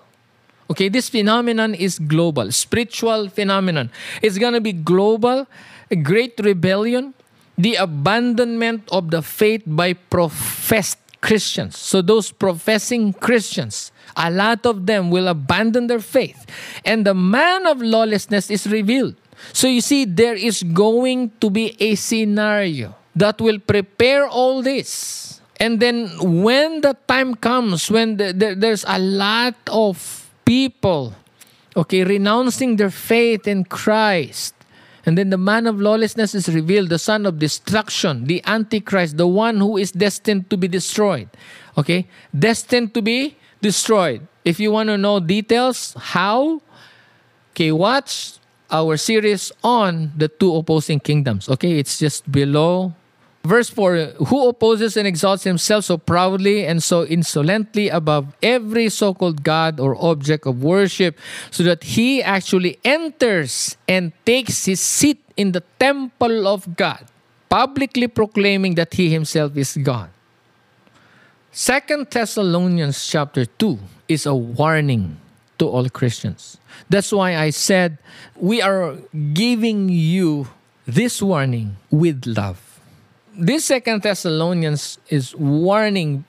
[0.70, 3.90] Okay, this phenomenon is global, spiritual phenomenon.
[4.22, 5.46] It's gonna be global,
[5.90, 7.12] a great rebellion,
[7.58, 11.80] the abandonment of the faith by professed Christians.
[11.80, 16.44] So those professing Christians, a lot of them will abandon their faith,
[16.84, 19.16] and the man of lawlessness is revealed.
[19.56, 25.24] So you see, there is going to be a scenario that will prepare all this
[25.58, 31.14] and then when the time comes, when the, the, there's a lot of people,
[31.76, 34.54] okay, renouncing their faith in Christ,
[35.06, 39.26] and then the man of lawlessness is revealed, the son of destruction, the Antichrist, the
[39.26, 41.28] one who is destined to be destroyed.
[41.76, 42.06] Okay?
[42.36, 44.26] Destined to be destroyed.
[44.44, 46.62] If you want to know details, how?
[47.52, 48.38] Okay, watch
[48.70, 51.48] our series on the two opposing kingdoms.
[51.48, 52.94] Okay, it's just below
[53.44, 59.12] Verse 4 Who opposes and exalts himself so proudly and so insolently above every so
[59.12, 61.18] called God or object of worship,
[61.50, 67.04] so that he actually enters and takes his seat in the temple of God,
[67.50, 70.08] publicly proclaiming that he himself is God.
[71.52, 73.78] Second Thessalonians chapter 2
[74.08, 75.20] is a warning
[75.58, 76.56] to all Christians.
[76.88, 77.98] That's why I said
[78.34, 78.96] we are
[79.34, 80.48] giving you
[80.86, 82.73] this warning with love.
[83.36, 86.24] This Second Thessalonians is warning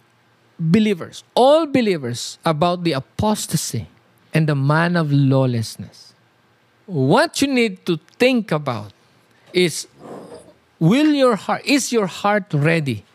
[0.58, 3.88] believers, all believers, about the apostasy
[4.34, 6.15] and the man of lawlessness.
[6.88, 8.91] What you need to think about
[9.54, 9.88] is
[10.80, 13.06] will your heart is your heart ready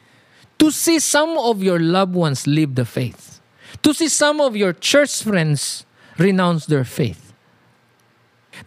[0.61, 3.41] to see some of your loved ones leave the faith?
[3.83, 5.85] To see some of your church friends
[6.17, 7.33] renounce their faith?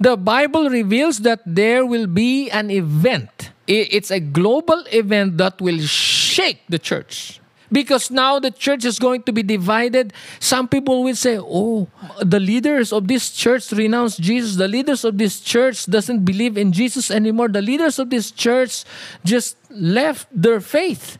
[0.01, 3.52] The Bible reveals that there will be an event.
[3.67, 7.39] It's a global event that will shake the church
[7.71, 10.13] because now the church is going to be divided.
[10.39, 11.87] Some people will say, "Oh,
[12.19, 14.57] the leaders of this church renounce Jesus.
[14.59, 17.47] The leaders of this church doesn't believe in Jesus anymore.
[17.47, 18.83] The leaders of this church
[19.23, 21.17] just left their faith.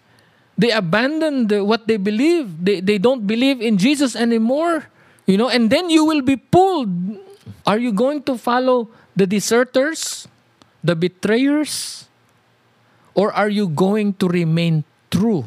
[0.60, 2.54] They abandoned what they believe.
[2.60, 4.92] They, they don't believe in Jesus anymore."
[5.26, 6.92] You know, and then you will be pulled.
[7.66, 10.28] Are you going to follow the deserters,
[10.84, 12.06] the betrayers?
[13.16, 15.46] Or are you going to remain true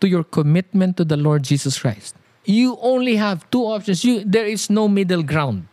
[0.00, 2.14] to your commitment to the Lord Jesus Christ?
[2.44, 4.04] You only have two options.
[4.04, 5.66] You, there is no middle ground.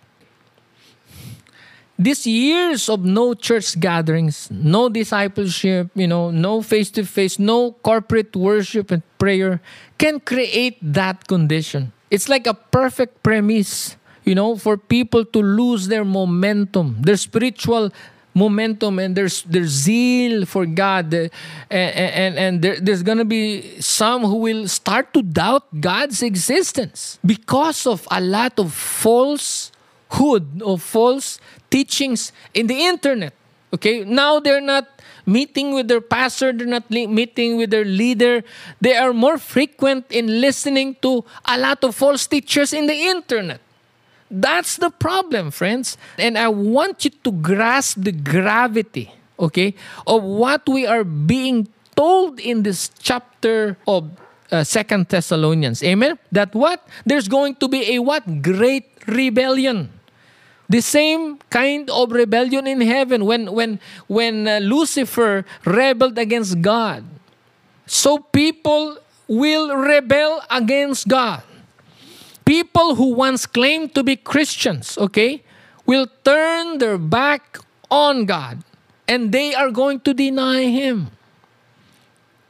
[2.00, 7.74] These years of no church gatherings, no discipleship, you know, no face to face, no
[7.84, 9.60] corporate worship and prayer
[9.98, 11.92] can create that condition.
[12.10, 17.92] It's like a perfect premise, you know, for people to lose their momentum, their spiritual
[18.34, 21.14] momentum and there's there's zeal for God.
[21.14, 21.30] Eh,
[21.70, 27.20] and and, and there, there's gonna be some who will start to doubt God's existence
[27.26, 31.40] because of a lot of falsehood of false
[31.70, 33.34] teachings in the internet.
[33.74, 34.04] Okay?
[34.04, 34.88] Now they're not
[35.26, 38.44] meeting with their pastor they're not meeting with their leader.
[38.82, 43.62] They are more frequent in listening to a lot of false teachers in the internet
[44.30, 45.98] that's the problem, friends.
[46.18, 49.74] And I want you to grasp the gravity, okay,
[50.06, 54.10] of what we are being told in this chapter of
[54.52, 55.84] uh, Second Thessalonians.
[55.84, 56.18] Amen.
[56.32, 59.90] That what there's going to be a what great rebellion.
[60.70, 67.04] The same kind of rebellion in heaven when when when uh, Lucifer rebelled against God.
[67.90, 71.42] So people will rebel against God
[72.50, 75.46] people who once claimed to be Christians, okay,
[75.86, 77.62] will turn their back
[77.94, 78.66] on God
[79.08, 81.14] and they are going to deny Him.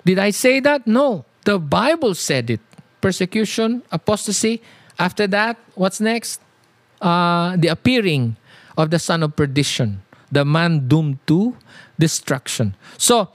[0.05, 0.87] Did I say that?
[0.87, 1.25] No.
[1.43, 2.61] The Bible said it.
[3.01, 4.61] Persecution, apostasy.
[4.97, 6.39] After that, what's next?
[7.01, 8.37] Uh, the appearing
[8.77, 11.55] of the son of perdition, the man doomed to
[11.99, 12.75] destruction.
[12.97, 13.27] So,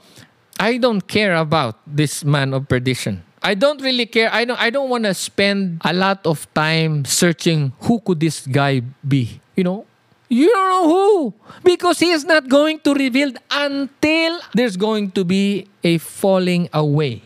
[0.59, 3.21] I don't care about this man of perdition.
[3.45, 4.33] I don't really care.
[4.33, 8.41] I don't I don't want to spend a lot of time searching who could this
[8.41, 9.37] guy be.
[9.53, 9.85] You know,
[10.33, 15.21] you don't know who because he is not going to reveal until there's going to
[15.21, 17.21] be a falling away,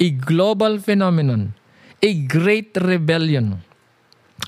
[0.00, 1.52] a global phenomenon,
[2.00, 3.60] a great rebellion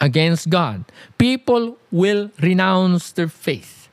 [0.01, 0.89] against God.
[1.19, 3.93] People will renounce their faith.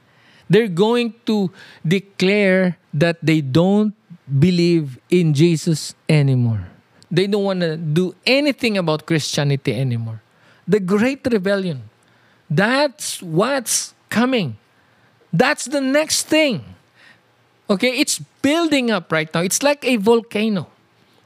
[0.49, 1.51] They're going to
[1.83, 3.91] declare that they don't
[4.39, 6.76] believe in Jesus anymore.
[7.09, 10.21] They don't want to do anything about Christianity anymore.
[10.67, 11.83] The Great Rebellion.
[12.49, 14.57] That's what's coming.
[15.31, 16.63] That's the next thing.
[17.69, 19.41] Okay, it's building up right now.
[19.41, 20.67] It's like a volcano.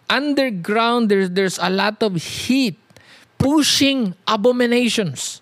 [0.09, 2.77] Underground, there's, there's a lot of heat
[3.37, 5.41] pushing abominations.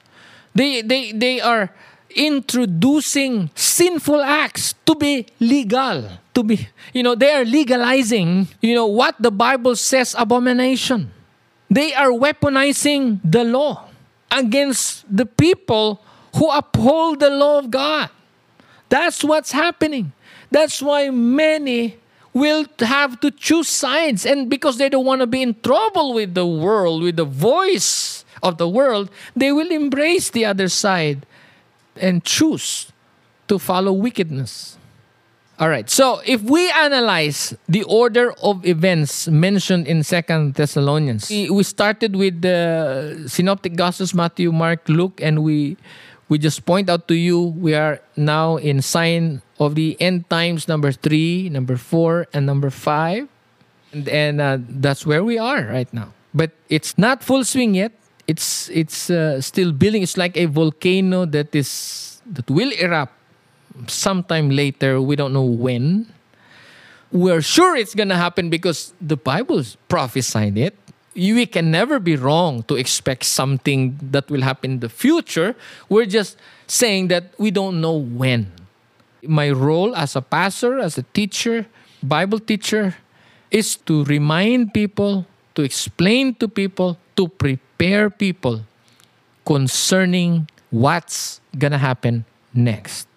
[0.53, 1.71] They, they, they are
[2.15, 8.87] introducing sinful acts to be legal to be you know they are legalizing you know
[8.87, 11.11] what the bible says abomination.
[11.69, 13.85] They are weaponizing the law
[14.31, 16.01] against the people
[16.35, 18.09] who uphold the law of god.
[18.89, 20.13] That's what's happening.
[20.49, 22.01] That's why many
[22.33, 24.25] will have to choose sides.
[24.25, 28.25] And because they don't want to be in trouble with the world with the voice
[28.41, 31.27] of the world they will embrace the other side
[31.99, 32.91] and choose
[33.47, 34.78] to follow wickedness.
[35.59, 35.89] All right.
[35.89, 42.41] So if we analyze the order of events mentioned in Second Thessalonians, we started with
[42.41, 45.75] the Synoptic Gospels, Matthew, Mark, Luke, and we
[46.29, 50.69] we just point out to you we are now in sign of the end times
[50.69, 53.27] number three, number four, and number five,
[53.91, 56.13] and, and uh, that's where we are right now.
[56.33, 57.91] But it's not full swing yet
[58.29, 60.03] it's it's uh, still building.
[60.05, 63.18] It's like a volcano that is that will erupt
[63.87, 65.01] sometime later.
[65.01, 66.11] We don't know when.
[67.11, 70.75] We're sure it's gonna happen because the Bible prophesied it.
[71.15, 75.55] we can never be wrong to expect something that will happen in the future.
[75.89, 78.53] We're just saying that we don't know when.
[79.25, 81.65] My role as a pastor, as a teacher,
[82.01, 82.95] Bible teacher,
[83.51, 85.25] is to remind people,
[85.55, 88.63] to explain to people, to prepare people
[89.45, 92.23] concerning what's going to happen
[92.53, 93.08] next.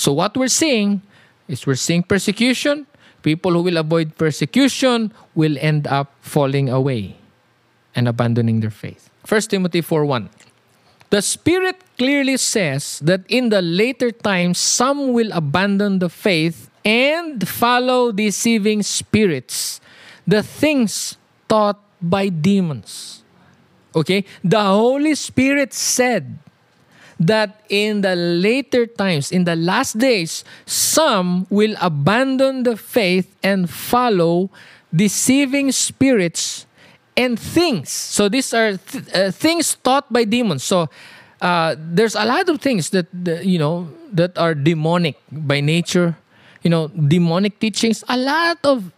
[0.00, 1.02] So, what we're seeing
[1.46, 2.86] is we're seeing persecution.
[3.20, 7.20] People who will avoid persecution will end up falling away
[7.94, 9.10] and abandoning their faith.
[9.28, 10.30] 1 Timothy 4 1.
[11.10, 17.46] The Spirit clearly says that in the later times, some will abandon the faith and
[17.46, 19.82] follow deceiving spirits,
[20.26, 23.22] the things taught by demons.
[23.94, 24.24] Okay?
[24.42, 26.38] The Holy Spirit said
[27.20, 33.68] that in the later times, in the last days, some will abandon the faith and
[33.68, 34.48] follow
[34.94, 36.66] deceiving spirits
[37.16, 37.90] and things.
[37.90, 40.64] So these are th- uh, things taught by demons.
[40.64, 40.88] So
[41.40, 46.16] uh, there's a lot of things that, that you know that are demonic by nature.
[46.62, 48.04] You know, demonic teachings.
[48.08, 48.92] A lot of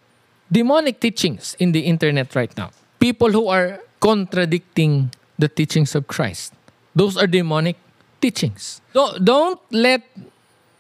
[0.51, 2.70] demonic teachings in the internet right now.
[2.99, 6.53] People who are contradicting the teachings of Christ.
[6.95, 7.77] Those are demonic
[8.23, 8.81] teachings.
[8.95, 10.03] Don't, don't let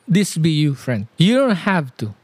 [0.06, 1.08] this be you, friend.
[1.18, 2.14] You don't have to.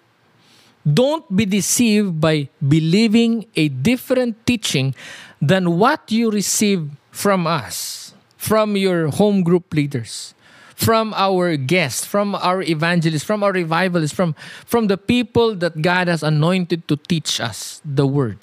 [0.87, 4.95] Don't be deceived by believing a different teaching
[5.43, 10.33] than what you receive from us, from your home group leaders,
[10.75, 16.09] from our guests, from our evangelists, from our revivalists, from, from the people that God
[16.09, 18.39] has anointed to teach us the word.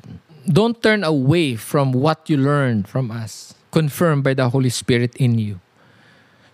[0.46, 5.40] Don't turn away from what you learned from us, confirmed by the Holy Spirit in
[5.40, 5.60] you.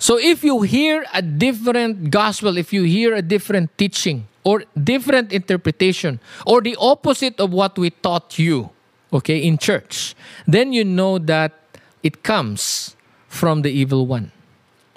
[0.02, 5.32] So if you hear a different gospel, if you hear a different teaching, or different
[5.32, 8.70] interpretation or the opposite of what we taught you
[9.14, 10.16] okay in church
[10.48, 11.54] then you know that
[12.04, 12.96] it comes
[13.28, 14.32] from the evil one.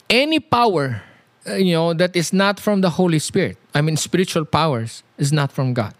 [0.09, 1.03] Any power
[1.47, 5.33] uh, you know that is not from the holy spirit i mean spiritual powers is
[5.33, 5.95] not from god.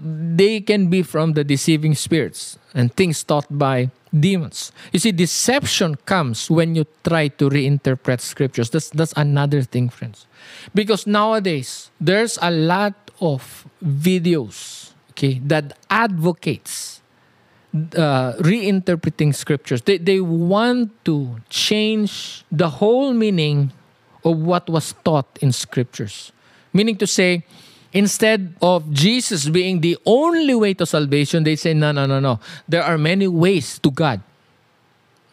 [0.00, 4.72] They can be from the deceiving spirits and things taught by demons.
[4.92, 8.70] You see, deception comes when you try to reinterpret scriptures.
[8.70, 10.26] That's that's another thing, friends.
[10.74, 17.02] Because nowadays there's a lot of videos, okay, that advocates
[17.74, 19.82] uh, reinterpreting scriptures.
[19.82, 23.72] They they want to change the whole meaning
[24.24, 26.32] of what was taught in scriptures.
[26.72, 27.44] Meaning to say,
[27.92, 32.38] Instead of Jesus being the only way to salvation, they say, no, no, no, no.
[32.68, 34.20] There are many ways to God.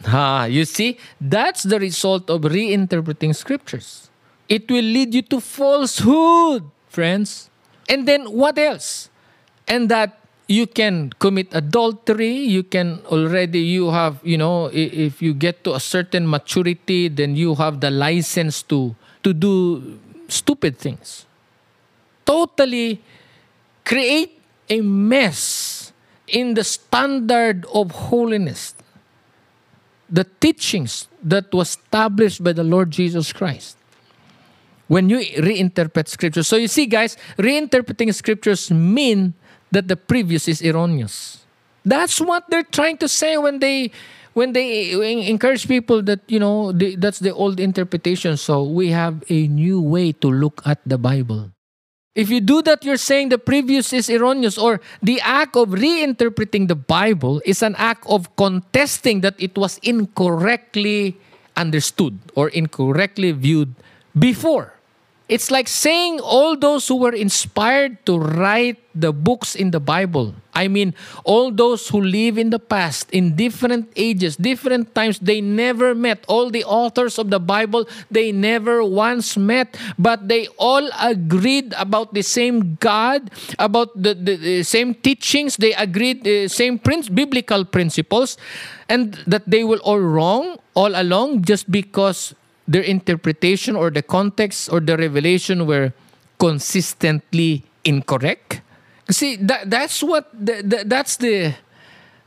[0.03, 4.09] Ha, you see, that's the result of reinterpreting scriptures.
[4.47, 7.49] It will lead you to falsehood, friends.
[7.89, 9.09] And then what else?
[9.67, 15.33] And that you can commit adultery, you can already, you have, you know, if you
[15.33, 21.25] get to a certain maturity, then you have the license to, to do stupid things
[22.25, 23.01] totally
[23.85, 25.93] create a mess
[26.27, 28.73] in the standard of holiness.
[30.09, 33.77] The teachings that was established by the Lord Jesus Christ.
[34.87, 36.47] When you reinterpret scriptures.
[36.47, 39.33] So you see, guys, reinterpreting scriptures mean
[39.71, 41.45] that the previous is erroneous.
[41.83, 43.91] That's what they're trying to say when they
[44.33, 44.91] when they
[45.29, 50.11] encourage people that you know that's the old interpretation so we have a new way
[50.11, 51.54] to look at the bible
[52.15, 56.67] if you do that, you're saying the previous is erroneous, or the act of reinterpreting
[56.67, 61.17] the Bible is an act of contesting that it was incorrectly
[61.57, 63.75] understood or incorrectly viewed
[64.17, 64.74] before.
[65.27, 70.35] It's like saying all those who were inspired to write the books in the Bible.
[70.53, 75.41] I mean, all those who live in the past, in different ages, different times, they
[75.41, 76.23] never met.
[76.27, 82.13] All the authors of the Bible, they never once met, but they all agreed about
[82.13, 85.57] the same God, about the, the, the same teachings.
[85.57, 88.37] They agreed the same prin- biblical principles,
[88.87, 92.35] and that they were all wrong all along just because
[92.67, 95.93] their interpretation or the context or the revelation were
[96.39, 98.61] consistently incorrect.
[99.09, 101.53] See, that, that's what the, the, that's the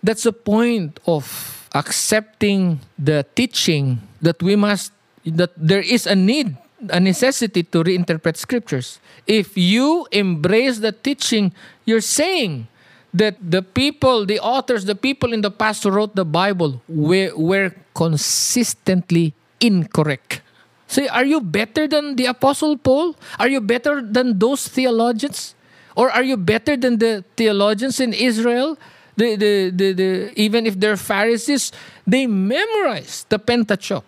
[0.03, 4.93] that's the point of accepting the teaching that we must
[5.27, 6.57] that there is a need
[6.89, 11.53] a necessity to reinterpret scriptures if you embrace the teaching
[11.85, 12.69] you're saying
[13.13, 17.33] that the people the authors the people in the past who wrote the bible were,
[17.37, 20.43] were consistently incorrect.
[20.87, 23.17] Say, are you better than the Apostle Paul?
[23.39, 25.55] Are you better than those theologians?
[25.95, 28.79] Or are you better than the theologians in Israel
[29.19, 31.75] The, the, the, the, even if they're Pharisees,
[32.07, 34.07] they memorize the Pentateuch.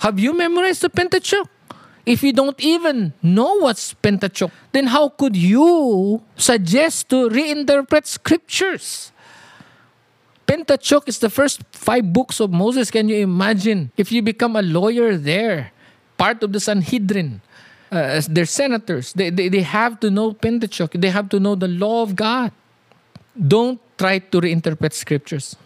[0.00, 1.44] Have you memorized the Pentateuch?
[2.08, 9.11] If you don't even know what's Pentateuch, then how could you suggest to reinterpret scriptures?
[10.52, 12.90] Pentateuch is the first five books of Moses.
[12.90, 15.72] Can you imagine if you become a lawyer there,
[16.18, 17.40] part of the Sanhedrin?
[17.90, 20.92] Uh, their senators, they, they, they have to know Pentateuch.
[20.92, 22.52] They have to know the law of God.
[23.32, 25.56] Don't try to reinterpret scriptures.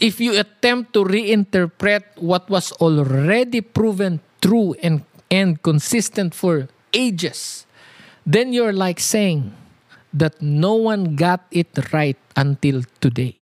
[0.00, 7.66] If you attempt to reinterpret what was already proven true and and consistent for ages,
[8.24, 9.52] then you're like saying
[10.14, 13.39] that no one got it right until today.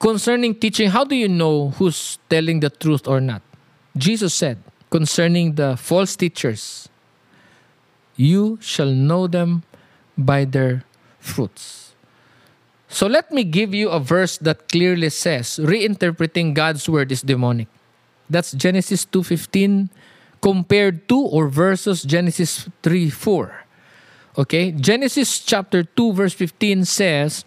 [0.00, 3.42] Concerning teaching, how do you know who's telling the truth or not?
[3.96, 4.56] Jesus said
[4.88, 6.88] concerning the false teachers,
[8.16, 9.62] you shall know them
[10.16, 10.84] by their
[11.20, 11.94] fruits.
[12.88, 17.68] So let me give you a verse that clearly says reinterpreting God's word is demonic.
[18.28, 19.90] That's Genesis 2:15
[20.40, 23.60] compared to or versus Genesis 3 4.
[24.38, 27.44] Okay, Genesis chapter 2, verse 15 says,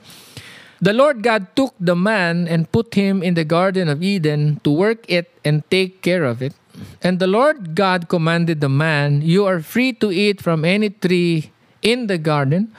[0.83, 4.69] The Lord God took the man and put him in the Garden of Eden to
[4.69, 6.51] work it and take care of it.
[6.99, 11.55] And the Lord God commanded the man, You are free to eat from any tree
[11.81, 12.75] in the garden,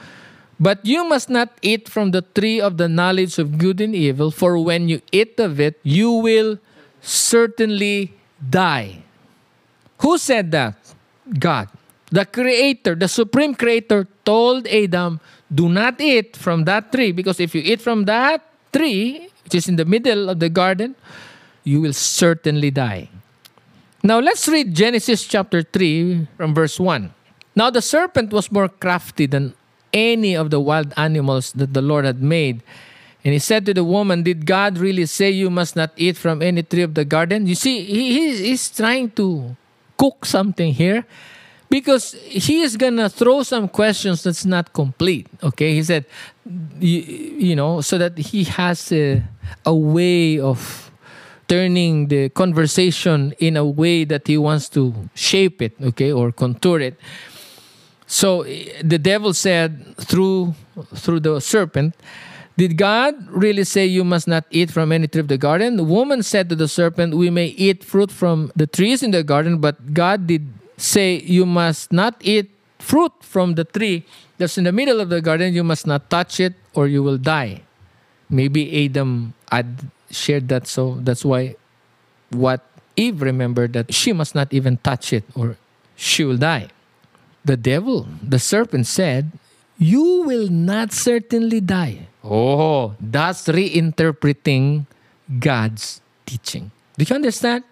[0.59, 4.29] but you must not eat from the tree of the knowledge of good and evil,
[4.29, 6.59] for when you eat of it, you will
[7.01, 9.01] certainly die.
[10.05, 10.77] Who said that?
[11.39, 11.69] God.
[12.11, 15.19] The creator, the supreme creator told Adam,
[15.53, 18.41] do not eat from that tree because if you eat from that
[18.73, 20.95] tree, which is in the middle of the garden,
[21.63, 23.09] you will certainly die.
[24.03, 27.13] Now let's read Genesis chapter 3 from verse 1.
[27.55, 29.53] Now the serpent was more crafty than
[29.93, 32.61] any of the wild animals that the Lord had made.
[33.23, 36.43] And he said to the woman, Did God really say you must not eat from
[36.43, 37.47] any tree of the garden?
[37.47, 39.55] You see, he, he's trying to
[39.97, 41.05] cook something here
[41.75, 42.13] because
[42.47, 46.05] he is gonna throw some questions that's not complete okay he said
[46.79, 47.01] you,
[47.49, 49.21] you know so that he has a,
[49.65, 50.59] a way of
[51.49, 56.79] turning the conversation in a way that he wants to shape it okay or contour
[56.79, 56.95] it
[58.07, 58.43] so
[58.93, 60.55] the devil said through
[61.03, 61.93] through the serpent
[62.57, 65.75] did God really say you must not eat from any tree of the garden?
[65.75, 69.23] The woman said to the serpent, We may eat fruit from the trees in the
[69.23, 70.47] garden, but God did
[70.77, 74.05] say you must not eat fruit from the tree
[74.37, 75.53] that's in the middle of the garden.
[75.53, 77.61] You must not touch it or you will die.
[78.29, 81.55] Maybe Adam had shared that, so that's why
[82.29, 82.65] what
[82.95, 85.57] Eve remembered that she must not even touch it or
[85.95, 86.69] she will die.
[87.43, 89.31] The devil, the serpent said,
[89.77, 92.07] You will not certainly die.
[92.23, 94.87] Oh, that's reinterpreting
[95.39, 96.71] God's teaching.
[96.97, 97.63] Do you understand?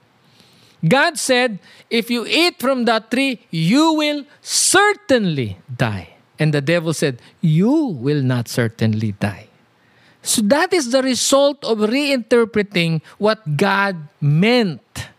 [0.85, 1.59] God said,
[1.89, 6.09] if you eat from that tree, you will certainly die.
[6.39, 9.47] And the devil said, You will not certainly die.
[10.21, 15.09] So that is the result of reinterpreting what God meant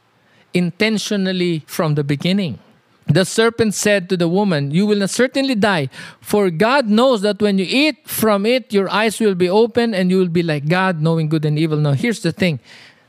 [0.53, 2.59] intentionally from the beginning.
[3.07, 5.91] The serpent said to the woman, You will certainly die,
[6.21, 10.11] for God knows that when you eat from it, your eyes will be open and
[10.11, 11.79] you will be like God, knowing good and evil.
[11.79, 12.61] Now, here's the thing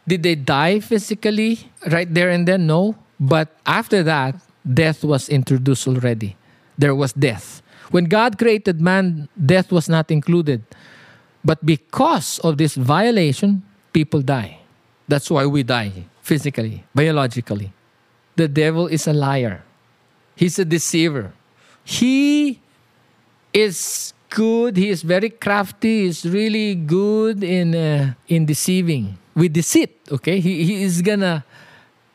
[0.08, 2.68] Did they die physically right there and then?
[2.68, 2.96] No.
[3.20, 6.36] But after that, death was introduced already.
[6.78, 7.62] There was death.
[7.92, 10.64] When God created man, death was not included.
[11.44, 14.60] But because of this violation, people die.
[15.08, 17.72] That's why we die physically, biologically.
[18.36, 19.64] The devil is a liar.
[20.36, 21.34] He's a deceiver.
[21.84, 22.60] He
[23.54, 24.76] is good.
[24.76, 26.04] He is very crafty.
[26.06, 29.96] He's really good in uh, in deceiving with deceit.
[30.12, 31.44] Okay, he he is gonna.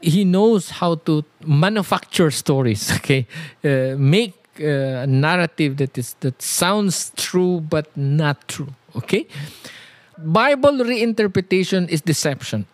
[0.00, 2.92] He knows how to manufacture stories.
[3.00, 3.26] Okay,
[3.64, 8.72] uh, make uh, a narrative that is that sounds true but not true.
[8.94, 9.26] Okay,
[10.20, 12.68] Bible reinterpretation is deception.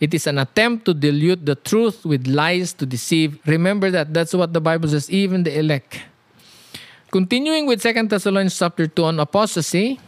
[0.00, 3.36] It is an attempt to dilute the truth with lies to deceive.
[3.44, 4.14] Remember that.
[4.16, 6.00] That's what the Bible says, even the elect.
[7.10, 9.98] Continuing with Second Thessalonians chapter 2 on apostasy,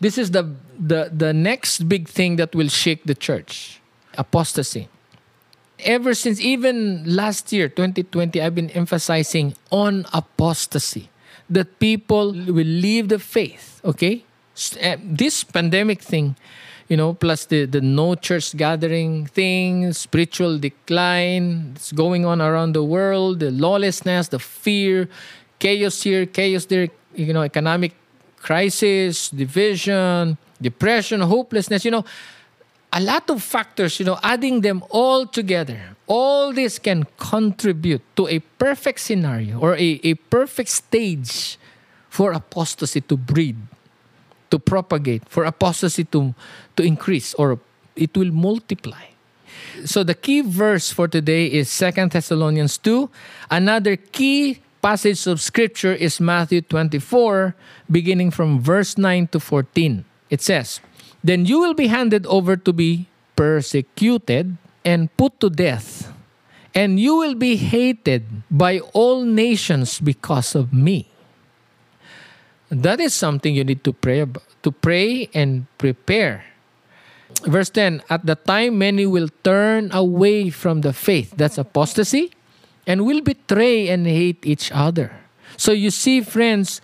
[0.00, 3.80] this is the, the, the next big thing that will shake the church
[4.16, 4.88] apostasy.
[5.80, 11.10] Ever since even last year, 2020, I've been emphasizing on apostasy
[11.50, 14.24] that people will leave the faith, okay?
[14.80, 16.36] Eh, this pandemic thing
[16.88, 22.74] you know, plus the, the no church gathering thing, spiritual decline that's going on around
[22.74, 25.08] the world, the lawlessness, the fear,
[25.58, 27.92] chaos here, chaos there, you know, economic
[28.36, 32.04] crisis, division, depression, hopelessness, you know,
[32.92, 38.28] a lot of factors, you know, adding them all together, all this can contribute to
[38.28, 41.58] a perfect scenario or a, a perfect stage
[42.08, 43.56] for apostasy to breed,
[44.50, 46.34] to propagate, for apostasy to,
[46.76, 47.58] to increase, or
[47.96, 49.04] it will multiply.
[49.84, 53.10] So the key verse for today is Second Thessalonians 2.
[53.50, 57.58] Another key passage of scripture is Matthew 24,
[57.90, 60.06] beginning from verse 9 to 14.
[60.30, 60.78] It says,
[61.26, 64.54] Then you will be handed over to be persecuted
[64.86, 66.14] and put to death,
[66.70, 71.10] and you will be hated by all nations because of me.
[72.70, 76.46] That is something you need to pray about, to pray and prepare.
[77.42, 81.34] Verse 10 At the time, many will turn away from the faith.
[81.34, 82.35] That's apostasy.
[82.86, 85.10] And will betray and hate each other.
[85.56, 86.80] So you see, friends,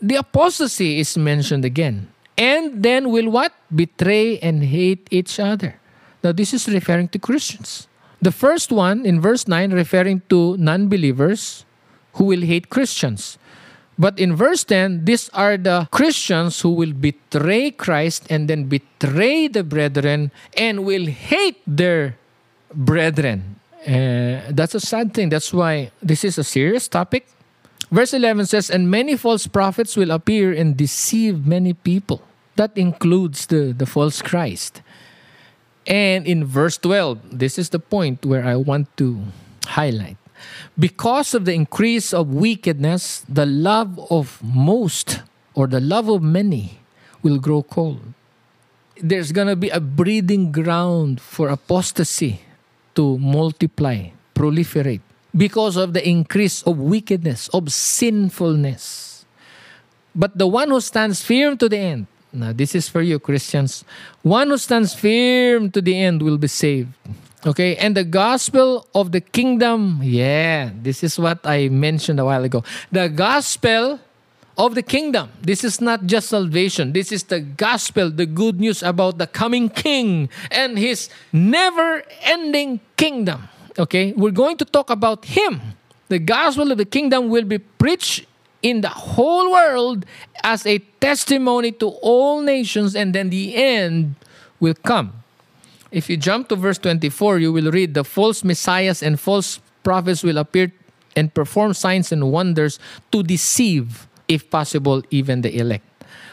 [0.00, 2.08] the apostasy is mentioned again.
[2.36, 3.52] And then will what?
[3.74, 5.80] Betray and hate each other.
[6.24, 7.88] Now, this is referring to Christians.
[8.20, 11.64] The first one in verse 9 referring to non believers
[12.14, 13.38] who will hate Christians.
[14.00, 19.48] But in verse 10, these are the Christians who will betray Christ and then betray
[19.48, 22.16] the brethren and will hate their
[22.72, 23.59] brethren.
[23.86, 25.30] Uh, that's a sad thing.
[25.30, 27.26] That's why this is a serious topic.
[27.90, 32.22] Verse 11 says, And many false prophets will appear and deceive many people.
[32.56, 34.82] That includes the, the false Christ.
[35.86, 39.22] And in verse 12, this is the point where I want to
[39.66, 40.18] highlight.
[40.78, 45.22] Because of the increase of wickedness, the love of most
[45.54, 46.80] or the love of many
[47.22, 48.00] will grow cold.
[49.02, 52.42] There's going to be a breeding ground for apostasy
[52.94, 55.00] to multiply, proliferate,
[55.36, 59.24] because of the increase of wickedness, of sinfulness.
[60.14, 63.84] But the one who stands firm to the end, now this is for you, Christians,
[64.22, 66.90] one who stands firm to the end will be saved.
[67.46, 72.44] Okay, and the gospel of the kingdom, yeah, this is what I mentioned a while
[72.44, 72.62] ago.
[72.92, 73.98] The gospel
[74.60, 75.30] of the kingdom.
[75.40, 76.92] This is not just salvation.
[76.92, 82.80] This is the gospel, the good news about the coming king and his never ending
[82.98, 83.48] kingdom.
[83.78, 85.60] Okay, we're going to talk about him.
[86.08, 88.26] The gospel of the kingdom will be preached
[88.60, 90.04] in the whole world
[90.44, 94.14] as a testimony to all nations, and then the end
[94.60, 95.14] will come.
[95.90, 100.22] If you jump to verse 24, you will read the false messiahs and false prophets
[100.22, 100.70] will appear
[101.16, 102.78] and perform signs and wonders
[103.10, 105.84] to deceive, if possible, even the elect.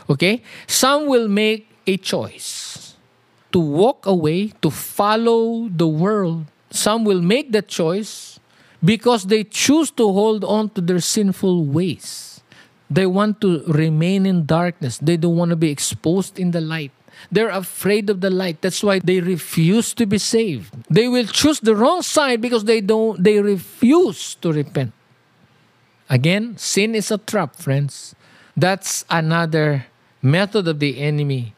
[0.10, 0.44] Okay?
[0.68, 2.94] Some will make a choice
[3.52, 6.46] to walk away, to follow the world.
[6.70, 8.40] Some will make that choice
[8.86, 12.42] because they choose to hold on to their sinful ways.
[12.90, 14.98] They want to remain in darkness.
[15.00, 16.92] They don't want to be exposed in the light.
[17.32, 18.62] They're afraid of the light.
[18.62, 20.72] That's why they refuse to be saved.
[20.88, 24.94] They will choose the wrong side because they don't they refuse to repent.
[26.10, 28.16] Again, sin is a trap, friends.
[28.56, 29.88] That's another
[30.22, 31.54] method of the enemy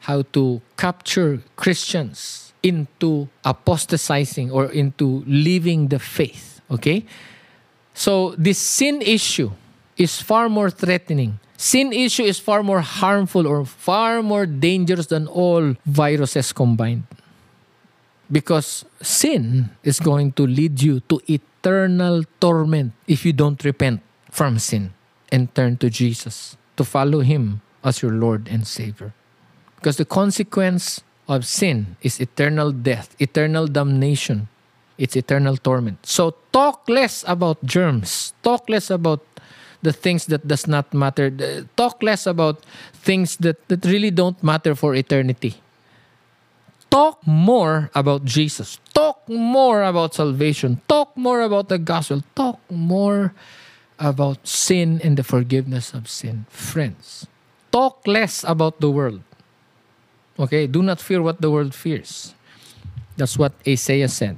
[0.00, 7.04] how to capture Christians into apostatizing or into leaving the faith, okay?
[7.94, 9.50] So this sin issue
[9.96, 15.26] is far more threatening sin issue is far more harmful or far more dangerous than
[15.26, 17.04] all viruses combined.
[18.30, 21.20] Because sin is going to lead you to
[21.64, 24.92] eternal torment if you don't repent from sin
[25.32, 29.14] and turn to Jesus, to follow Him as your Lord and Savior.
[29.76, 34.48] Because the consequence of sin is eternal death, eternal damnation,
[34.98, 36.04] it's eternal torment.
[36.04, 39.24] So talk less about germs, talk less about
[39.80, 41.30] the things that does not matter.
[41.76, 45.60] Talk less about things that, that really don't matter for eternity.
[46.90, 48.78] Talk more about Jesus.
[48.94, 50.80] Talk more about salvation.
[50.88, 52.22] Talk more about the gospel.
[52.34, 53.34] Talk more
[53.98, 56.46] about sin and the forgiveness of sin.
[56.50, 57.26] Friends,
[57.70, 59.22] talk less about the world.
[60.38, 60.66] Okay?
[60.66, 62.34] Do not fear what the world fears.
[63.16, 64.36] That's what Isaiah said.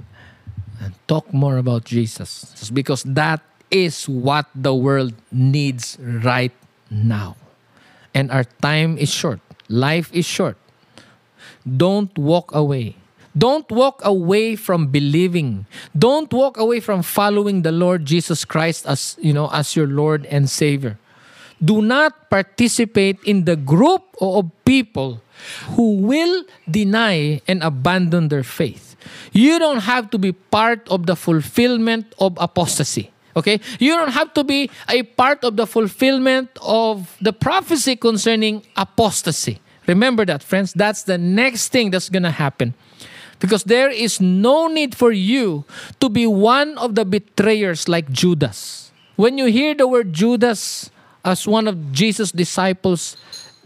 [0.81, 2.71] And talk more about Jesus.
[2.71, 6.53] Because that is what the world needs right
[6.91, 7.37] now.
[8.15, 9.41] And our time is short.
[9.69, 10.57] Life is short.
[11.65, 12.97] Don't walk away.
[13.37, 15.67] Don't walk away from believing.
[15.97, 20.27] Don't walk away from following the Lord Jesus Christ as, you know, as your Lord
[20.27, 20.99] and Savior.
[21.63, 25.21] Do not participate in the group of people
[25.77, 28.97] who will deny and abandon their faith.
[29.33, 33.61] You don't have to be part of the fulfillment of apostasy Okay?
[33.79, 39.61] You don't have to be a part of the fulfillment of the prophecy concerning apostasy.
[39.87, 40.73] Remember that, friends.
[40.73, 42.75] That's the next thing that's going to happen.
[43.39, 45.65] Because there is no need for you
[46.01, 48.91] to be one of the betrayers like Judas.
[49.17, 50.91] When you hear the word Judas
[51.25, 53.17] as one of Jesus' disciples,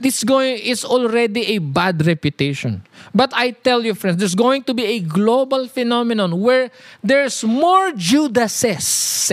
[0.00, 2.82] this going is already a bad reputation.
[3.14, 6.70] But I tell you, friends, there's going to be a global phenomenon where
[7.04, 9.28] there's more Judases.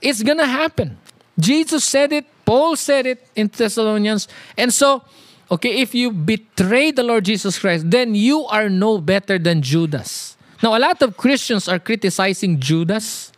[0.00, 0.98] It's gonna happen.
[1.38, 4.28] Jesus said it, Paul said it in Thessalonians.
[4.56, 5.02] And so,
[5.50, 10.36] okay, if you betray the Lord Jesus Christ, then you are no better than Judas.
[10.62, 13.32] Now, a lot of Christians are criticizing Judas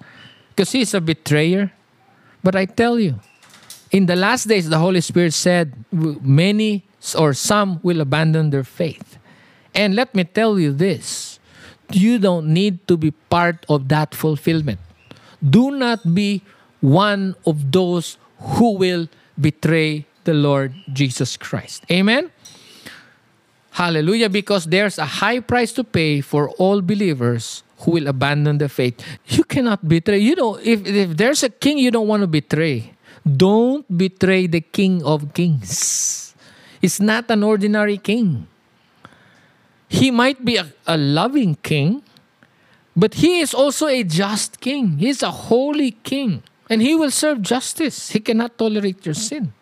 [0.51, 1.73] because he's a betrayer.
[2.43, 3.21] But I tell you,
[3.91, 6.85] in the last days, the Holy Spirit said, many
[7.17, 9.19] or some will abandon their faith.
[9.75, 11.39] And let me tell you this
[11.91, 14.79] you don't need to be part of that fulfillment.
[15.41, 16.43] Do not be
[16.81, 19.09] one of those who will
[19.41, 21.89] betray the Lord Jesus Christ.
[21.89, 22.29] Amen?
[23.73, 28.69] Hallelujah, because there's a high price to pay for all believers who will abandon the
[28.69, 29.01] faith.
[29.29, 30.19] You cannot betray.
[30.19, 32.93] You know, if, if there's a king you don't want to betray,
[33.25, 36.35] don't betray the King of Kings.
[36.81, 38.47] He's not an ordinary king.
[39.89, 42.03] He might be a, a loving king,
[42.95, 44.99] but he is also a just king.
[44.99, 46.43] He's a holy king.
[46.69, 48.11] And he will serve justice.
[48.11, 49.55] He cannot tolerate your sin.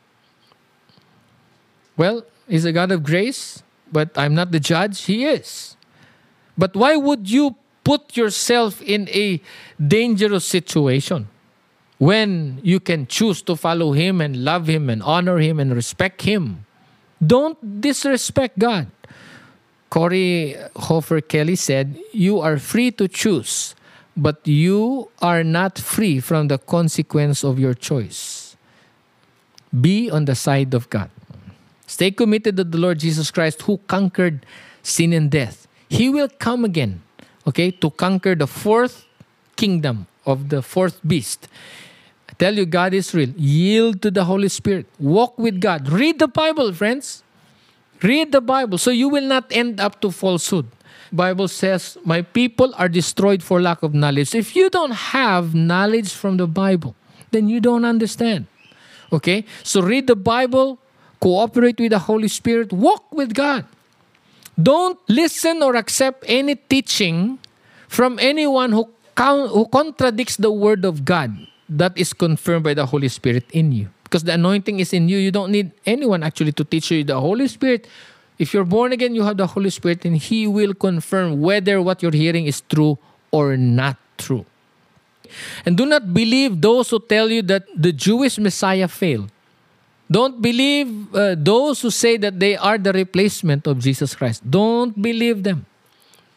[1.97, 5.03] Well, he's a God of grace, but I'm not the judge.
[5.05, 5.77] He is.
[6.59, 9.41] But why would you put yourself in a
[9.79, 11.29] dangerous situation?
[11.99, 16.23] when you can choose to follow Him and love Him and honor Him and respect
[16.23, 16.67] Him.
[17.25, 18.91] Don't disrespect God.
[19.89, 23.75] Corey Hofer Kelly said, You are free to choose,
[24.17, 28.57] but you are not free from the consequence of your choice.
[29.73, 31.11] Be on the side of God.
[31.87, 34.45] Stay committed to the Lord Jesus Christ who conquered
[34.83, 35.67] sin and death.
[35.89, 37.03] He will come again,
[37.47, 39.05] okay, to conquer the fourth
[39.55, 41.49] kingdom of the fourth beast
[42.39, 43.31] tell you God is real.
[43.37, 44.87] Yield to the Holy Spirit.
[44.99, 45.89] Walk with God.
[45.89, 47.23] Read the Bible, friends.
[48.03, 50.67] Read the Bible so you will not end up to falsehood.
[51.13, 56.13] Bible says, "My people are destroyed for lack of knowledge." If you don't have knowledge
[56.13, 56.95] from the Bible,
[57.31, 58.47] then you don't understand.
[59.13, 59.45] Okay?
[59.63, 60.79] So read the Bible,
[61.21, 63.65] cooperate with the Holy Spirit, walk with God.
[64.61, 67.39] Don't listen or accept any teaching
[67.89, 68.89] from anyone who,
[69.19, 71.37] who contradicts the word of God
[71.69, 73.89] that is confirmed by the Holy Spirit in you.
[74.05, 75.19] Because the anointing is in you.
[75.19, 77.03] You don't need anyone actually to teach you.
[77.05, 77.87] The Holy Spirit,
[78.39, 82.03] if you're born again, you have the Holy Spirit, and He will confirm whether what
[82.03, 82.99] you're hearing is true
[83.33, 84.47] or not true.
[85.67, 89.31] And do not believe those who tell you that the Jewish Messiah failed.
[90.11, 94.49] Don't believe uh, those who say that they are the replacement of Jesus Christ.
[94.49, 95.67] Don't believe them.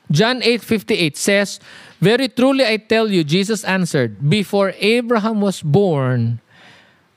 [0.09, 1.59] John 8:58 says,
[2.01, 6.41] "Very truly I tell you," Jesus answered, "before Abraham was born,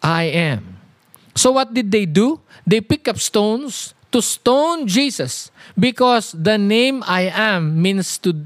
[0.04, 0.76] I am."
[1.32, 2.40] So what did they do?
[2.68, 8.36] They pick up stones to stone Jesus because the name I am means to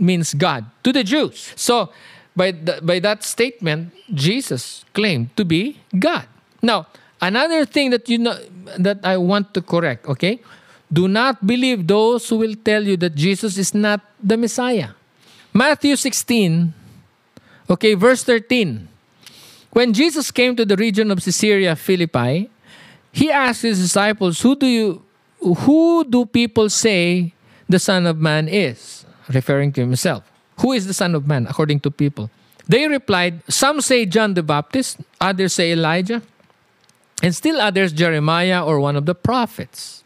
[0.00, 1.52] means God to the Jews.
[1.60, 1.92] So
[2.32, 6.24] by by that statement, Jesus claimed to be God.
[6.64, 6.88] Now,
[7.20, 8.36] another thing that you know
[8.78, 10.40] that I want to correct, okay?
[10.92, 14.90] Do not believe those who will tell you that Jesus is not the Messiah.
[15.52, 16.74] Matthew 16,
[17.70, 18.88] okay, verse 13.
[19.70, 22.50] When Jesus came to the region of Caesarea Philippi,
[23.12, 25.02] he asked his disciples, Who do you
[25.40, 27.32] who do people say
[27.68, 29.06] the Son of Man is?
[29.32, 30.30] Referring to himself.
[30.60, 32.30] Who is the Son of Man according to people?
[32.68, 36.22] They replied, Some say John the Baptist, others say Elijah,
[37.22, 40.04] and still others Jeremiah or one of the prophets.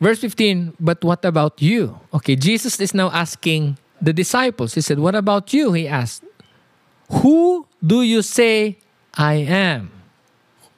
[0.00, 2.00] Verse 15, but what about you?
[2.12, 4.74] Okay, Jesus is now asking the disciples.
[4.74, 5.72] He said, What about you?
[5.72, 6.24] He asked,
[7.22, 8.78] Who do you say
[9.14, 9.90] I am?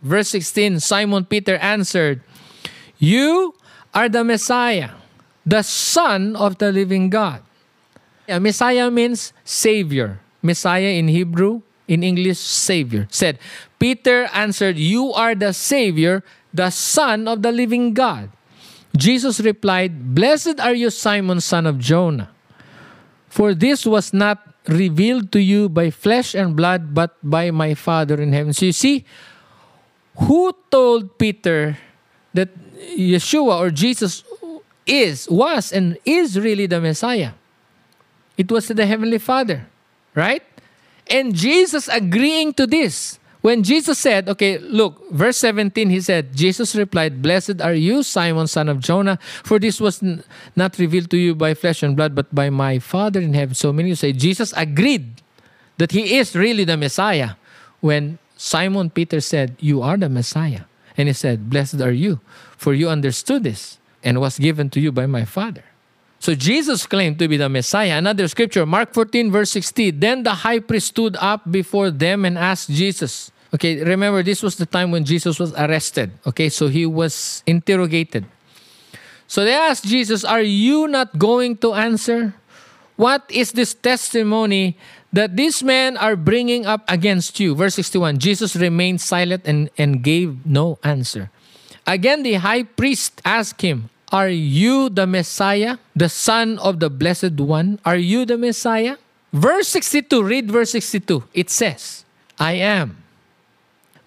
[0.02, 2.20] Verse 16, Simon Peter answered,
[2.98, 3.54] You
[3.94, 4.90] are the Messiah,
[5.46, 7.40] the Son of the living God.
[8.28, 10.20] Yeah, Messiah means Savior.
[10.42, 13.06] Messiah in Hebrew, in English, Savior.
[13.10, 13.38] Said,
[13.78, 16.22] Peter answered, You are the Savior,
[16.52, 18.30] the Son of the living God.
[18.96, 22.30] Jesus replied, Blessed are you, Simon, son of Jonah,
[23.28, 28.20] for this was not revealed to you by flesh and blood, but by my Father
[28.20, 28.52] in heaven.
[28.52, 29.04] So you see,
[30.16, 31.76] who told Peter
[32.32, 32.50] that
[32.96, 34.22] Yeshua or Jesus
[34.86, 37.32] is, was, and is really the Messiah?
[38.38, 39.66] It was the Heavenly Father,
[40.14, 40.42] right?
[41.08, 43.18] And Jesus agreeing to this.
[43.44, 48.46] When Jesus said, okay, look, verse 17, he said, Jesus replied, Blessed are you, Simon,
[48.46, 50.24] son of Jonah, for this was n-
[50.56, 53.54] not revealed to you by flesh and blood, but by my Father in heaven.
[53.54, 55.20] So many say Jesus agreed
[55.76, 57.36] that he is really the Messiah
[57.82, 60.62] when Simon Peter said, You are the Messiah.
[60.96, 62.20] And he said, Blessed are you,
[62.56, 65.64] for you understood this and was given to you by my Father.
[66.24, 68.00] So Jesus claimed to be the Messiah.
[68.00, 69.90] Another scripture, Mark 14, verse 60.
[69.90, 73.30] Then the high priest stood up before them and asked Jesus.
[73.52, 76.16] Okay, remember, this was the time when Jesus was arrested.
[76.26, 78.24] Okay, so he was interrogated.
[79.28, 82.32] So they asked Jesus, Are you not going to answer?
[82.96, 84.78] What is this testimony
[85.12, 87.54] that these men are bringing up against you?
[87.54, 91.28] Verse 61 Jesus remained silent and, and gave no answer.
[91.86, 97.34] Again, the high priest asked him, Are you the Messiah, the Son of the Blessed
[97.34, 97.80] One?
[97.84, 98.96] Are you the Messiah?
[99.32, 101.24] Verse 62, read verse 62.
[101.34, 102.04] It says,
[102.38, 103.02] I am.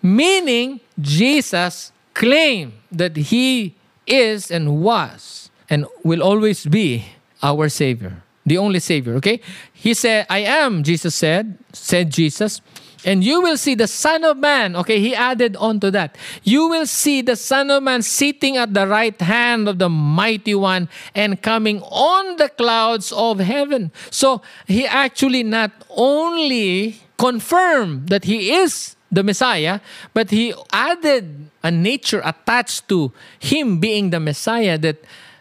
[0.01, 3.76] Meaning, Jesus claimed that he
[4.08, 7.03] is and was and will always be
[7.43, 9.41] our Savior, the only Savior, okay?
[9.74, 12.62] He said, I am, Jesus said, said Jesus,
[13.06, 14.76] and you will see the Son of Man.
[14.76, 16.18] Okay, he added on to that.
[16.43, 20.56] You will see the Son of Man sitting at the right hand of the Mighty
[20.56, 23.91] One and coming on the clouds of heaven.
[24.10, 29.80] So he actually not only confirmed that he is the Messiah,
[30.14, 34.98] but he added a nature attached to him being the Messiah that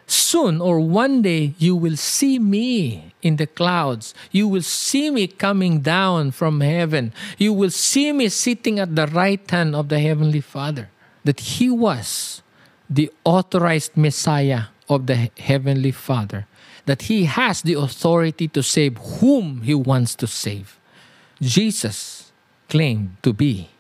[0.07, 4.15] soon or one day you will see me in the clouds.
[4.31, 7.13] You will see me coming down from heaven.
[7.39, 10.91] You will see me sitting at the right hand of the Heavenly Father.
[11.25, 12.43] That he was
[12.89, 16.47] the authorized Messiah of the Heavenly Father.
[16.87, 20.79] That he has the authority to save whom he wants to save.
[21.41, 22.31] Jesus
[22.69, 23.71] claimed to be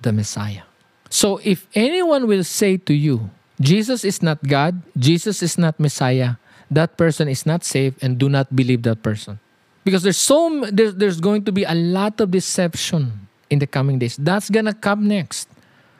[0.00, 0.62] the Messiah.
[1.10, 3.30] So if anyone will say to you,
[3.60, 6.36] Jesus is not God, Jesus is not Messiah,
[6.70, 9.38] that person is not saved and do not believe that person.
[9.84, 13.98] Because there's so there's, there's going to be a lot of deception in the coming
[13.98, 14.16] days.
[14.16, 15.48] That's gonna come next.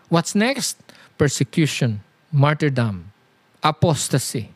[0.08, 0.76] What's next?
[1.16, 2.02] Persecution,
[2.32, 3.12] martyrdom,
[3.62, 4.50] apostasy,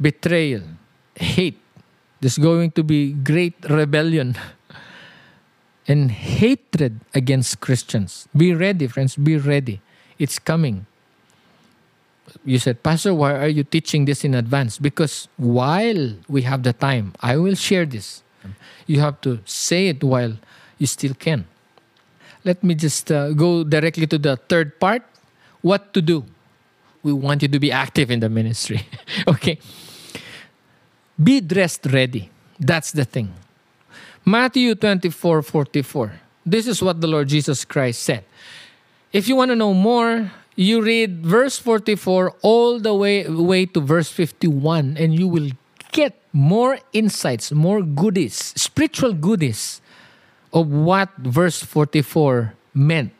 [0.00, 0.62] betrayal,
[1.14, 1.58] hate.
[2.20, 4.36] There's going to be great rebellion
[5.88, 8.28] and hatred against Christians.
[8.36, 9.80] Be ready, friends, be ready.
[10.18, 10.86] It's coming.
[12.44, 14.78] You said, Pastor, why are you teaching this in advance?
[14.78, 18.22] Because while we have the time, I will share this.
[18.86, 20.36] You have to say it while
[20.78, 21.46] you still can.
[22.44, 25.02] Let me just uh, go directly to the third part
[25.62, 26.24] what to do.
[27.02, 28.86] We want you to be active in the ministry.
[29.28, 29.58] okay.
[31.22, 32.30] Be dressed ready.
[32.60, 33.32] That's the thing.
[34.24, 36.20] Matthew 24 44.
[36.44, 38.24] This is what the Lord Jesus Christ said.
[39.12, 43.80] If you want to know more, you read verse 44 all the way, way to
[43.80, 45.50] verse 51, and you will
[45.92, 49.80] get more insights, more goodies, spiritual goodies
[50.52, 53.12] of what verse 44 meant.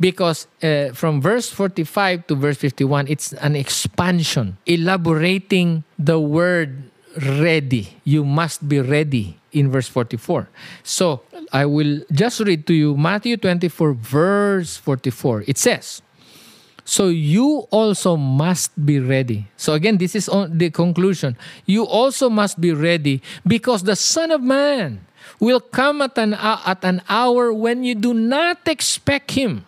[0.00, 6.90] Because uh, from verse 45 to verse 51, it's an expansion, elaborating the word
[7.38, 7.96] ready.
[8.04, 10.48] You must be ready in verse 44.
[10.82, 11.22] So
[11.52, 15.44] I will just read to you Matthew 24, verse 44.
[15.46, 16.02] It says,
[16.84, 19.46] So you also must be ready.
[19.56, 21.36] So again, this is the conclusion.
[21.66, 25.06] You also must be ready because the Son of Man
[25.38, 29.64] will come at an, uh, at an hour when you do not expect him.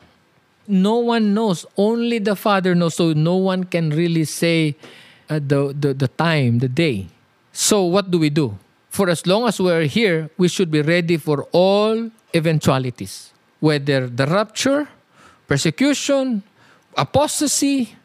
[0.67, 2.95] No one knows, only the Father knows.
[2.95, 4.75] So no one can really say
[5.29, 7.07] uh, the, the, the time, the day.
[7.53, 8.59] So what do we do?
[8.91, 14.27] For as long as we're here, we should be ready for all eventualities, whether the
[14.27, 14.89] rapture,
[15.47, 16.43] persecution,
[16.97, 17.97] apostasy,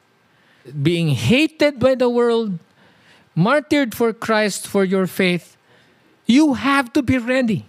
[0.82, 2.60] being hated by the world,
[3.36, 5.56] martyred for Christ for your faith,
[6.26, 7.66] you have to be ready.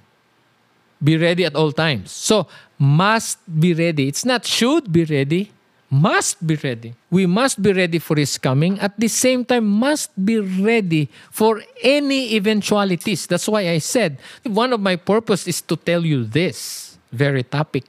[1.02, 2.10] Be ready at all times.
[2.10, 2.46] So,
[2.78, 4.08] must be ready.
[4.08, 5.50] It's not should be ready,
[5.88, 6.94] must be ready.
[7.10, 8.78] We must be ready for His coming.
[8.80, 13.26] At the same time, must be ready for any eventualities.
[13.26, 17.84] That's why I said one of my purpose is to tell you this very topic,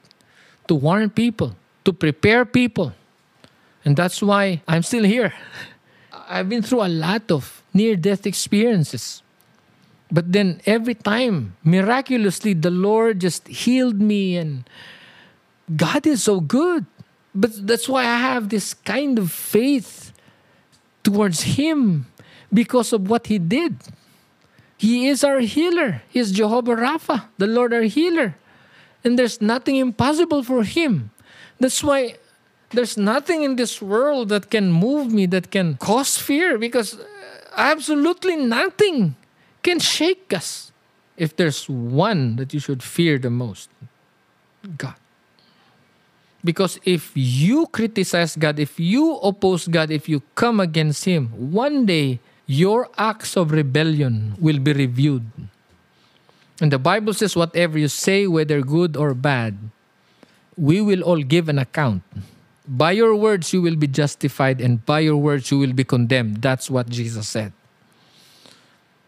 [0.68, 1.56] to warn people,
[1.86, 2.94] to prepare people.
[3.84, 5.34] And that's why I'm still here.
[6.28, 9.22] I've been through a lot of near death experiences.
[10.12, 14.70] But then every time, miraculously, the Lord just healed me, and
[15.76, 16.86] God is so good.
[17.34, 20.12] But that's why I have this kind of faith
[21.04, 22.08] towards Him
[22.54, 23.78] because of what He did.
[24.78, 26.04] He is our healer.
[26.10, 28.36] He is Jehovah Rapha, the Lord our healer.
[29.04, 31.12] And there's nothing impossible for Him.
[31.60, 32.16] That's why
[32.74, 36.98] there's nothing in this world that can move me, that can cause fear, because
[37.56, 39.16] absolutely nothing
[39.64, 40.72] can shake us.
[41.18, 43.70] If there's one that you should fear the most,
[44.78, 44.96] God.
[46.44, 51.86] Because if you criticize God, if you oppose God, if you come against Him, one
[51.86, 55.30] day your acts of rebellion will be reviewed.
[56.60, 59.58] And the Bible says, whatever you say, whether good or bad,
[60.58, 62.02] we will all give an account.
[62.68, 66.42] By your words, you will be justified, and by your words, you will be condemned.
[66.42, 67.54] That's what Jesus said.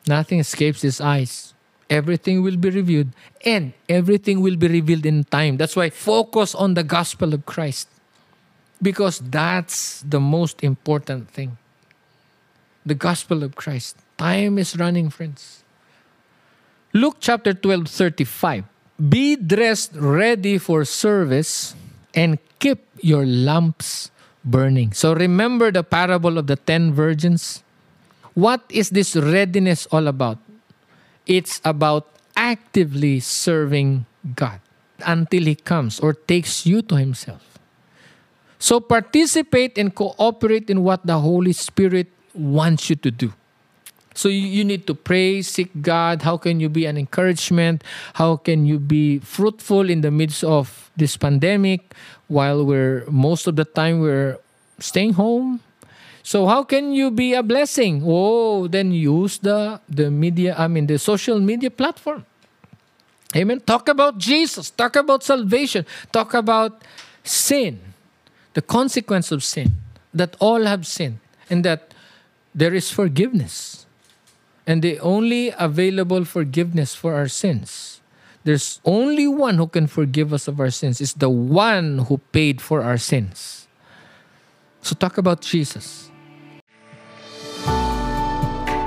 [0.07, 1.53] Nothing escapes his eyes.
[1.89, 3.13] Everything will be reviewed,
[3.45, 5.57] and everything will be revealed in time.
[5.57, 7.87] That's why focus on the gospel of Christ,
[8.81, 11.57] because that's the most important thing.
[12.85, 13.97] The gospel of Christ.
[14.17, 15.63] Time is running, friends.
[16.91, 18.63] Luke chapter 12, 35.
[19.09, 21.75] Be dressed ready for service
[22.13, 24.11] and keep your lamps
[24.45, 24.93] burning.
[24.93, 27.63] So remember the parable of the 10 virgins?
[28.33, 30.37] What is this readiness all about?
[31.25, 34.05] It's about actively serving
[34.35, 34.59] God
[35.05, 37.41] until He comes or takes you to Himself.
[38.59, 43.33] So participate and cooperate in what the Holy Spirit wants you to do.
[44.13, 46.21] So you, you need to pray, seek God.
[46.21, 47.83] How can you be an encouragement?
[48.13, 51.93] How can you be fruitful in the midst of this pandemic
[52.27, 54.37] while we're most of the time we're
[54.79, 55.61] staying home?
[56.21, 58.01] So how can you be a blessing?
[58.05, 62.25] Oh, then use the the media, I mean the social media platform.
[63.35, 63.59] Amen.
[63.61, 66.83] Talk about Jesus, talk about salvation, talk about
[67.23, 67.81] sin,
[68.53, 69.73] the consequence of sin,
[70.13, 71.17] that all have sinned,
[71.49, 71.93] and that
[72.53, 73.82] there is forgiveness
[74.65, 78.01] and the only available forgiveness for our sins.
[78.43, 80.99] There's only one who can forgive us of our sins.
[80.99, 83.67] It's the one who paid for our sins.
[84.81, 86.11] So talk about Jesus.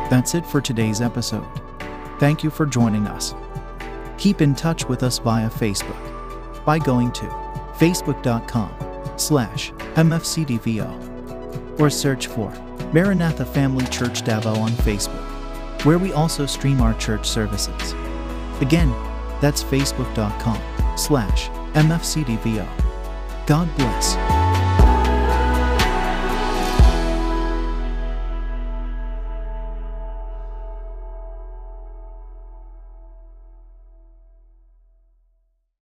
[0.09, 1.49] That's it for today's episode.
[2.21, 3.35] Thank you for joining us.
[4.19, 7.25] Keep in touch with us via Facebook by going to
[7.79, 8.73] facebook.com
[9.17, 12.51] slash mfcdvo or search for
[12.93, 15.36] Maranatha Family Church Davao on Facebook
[15.87, 17.93] where we also stream our church services.
[18.61, 18.91] Again,
[19.41, 20.61] that's facebook.com
[20.99, 22.67] slash mfcdvo.
[23.47, 24.36] God bless.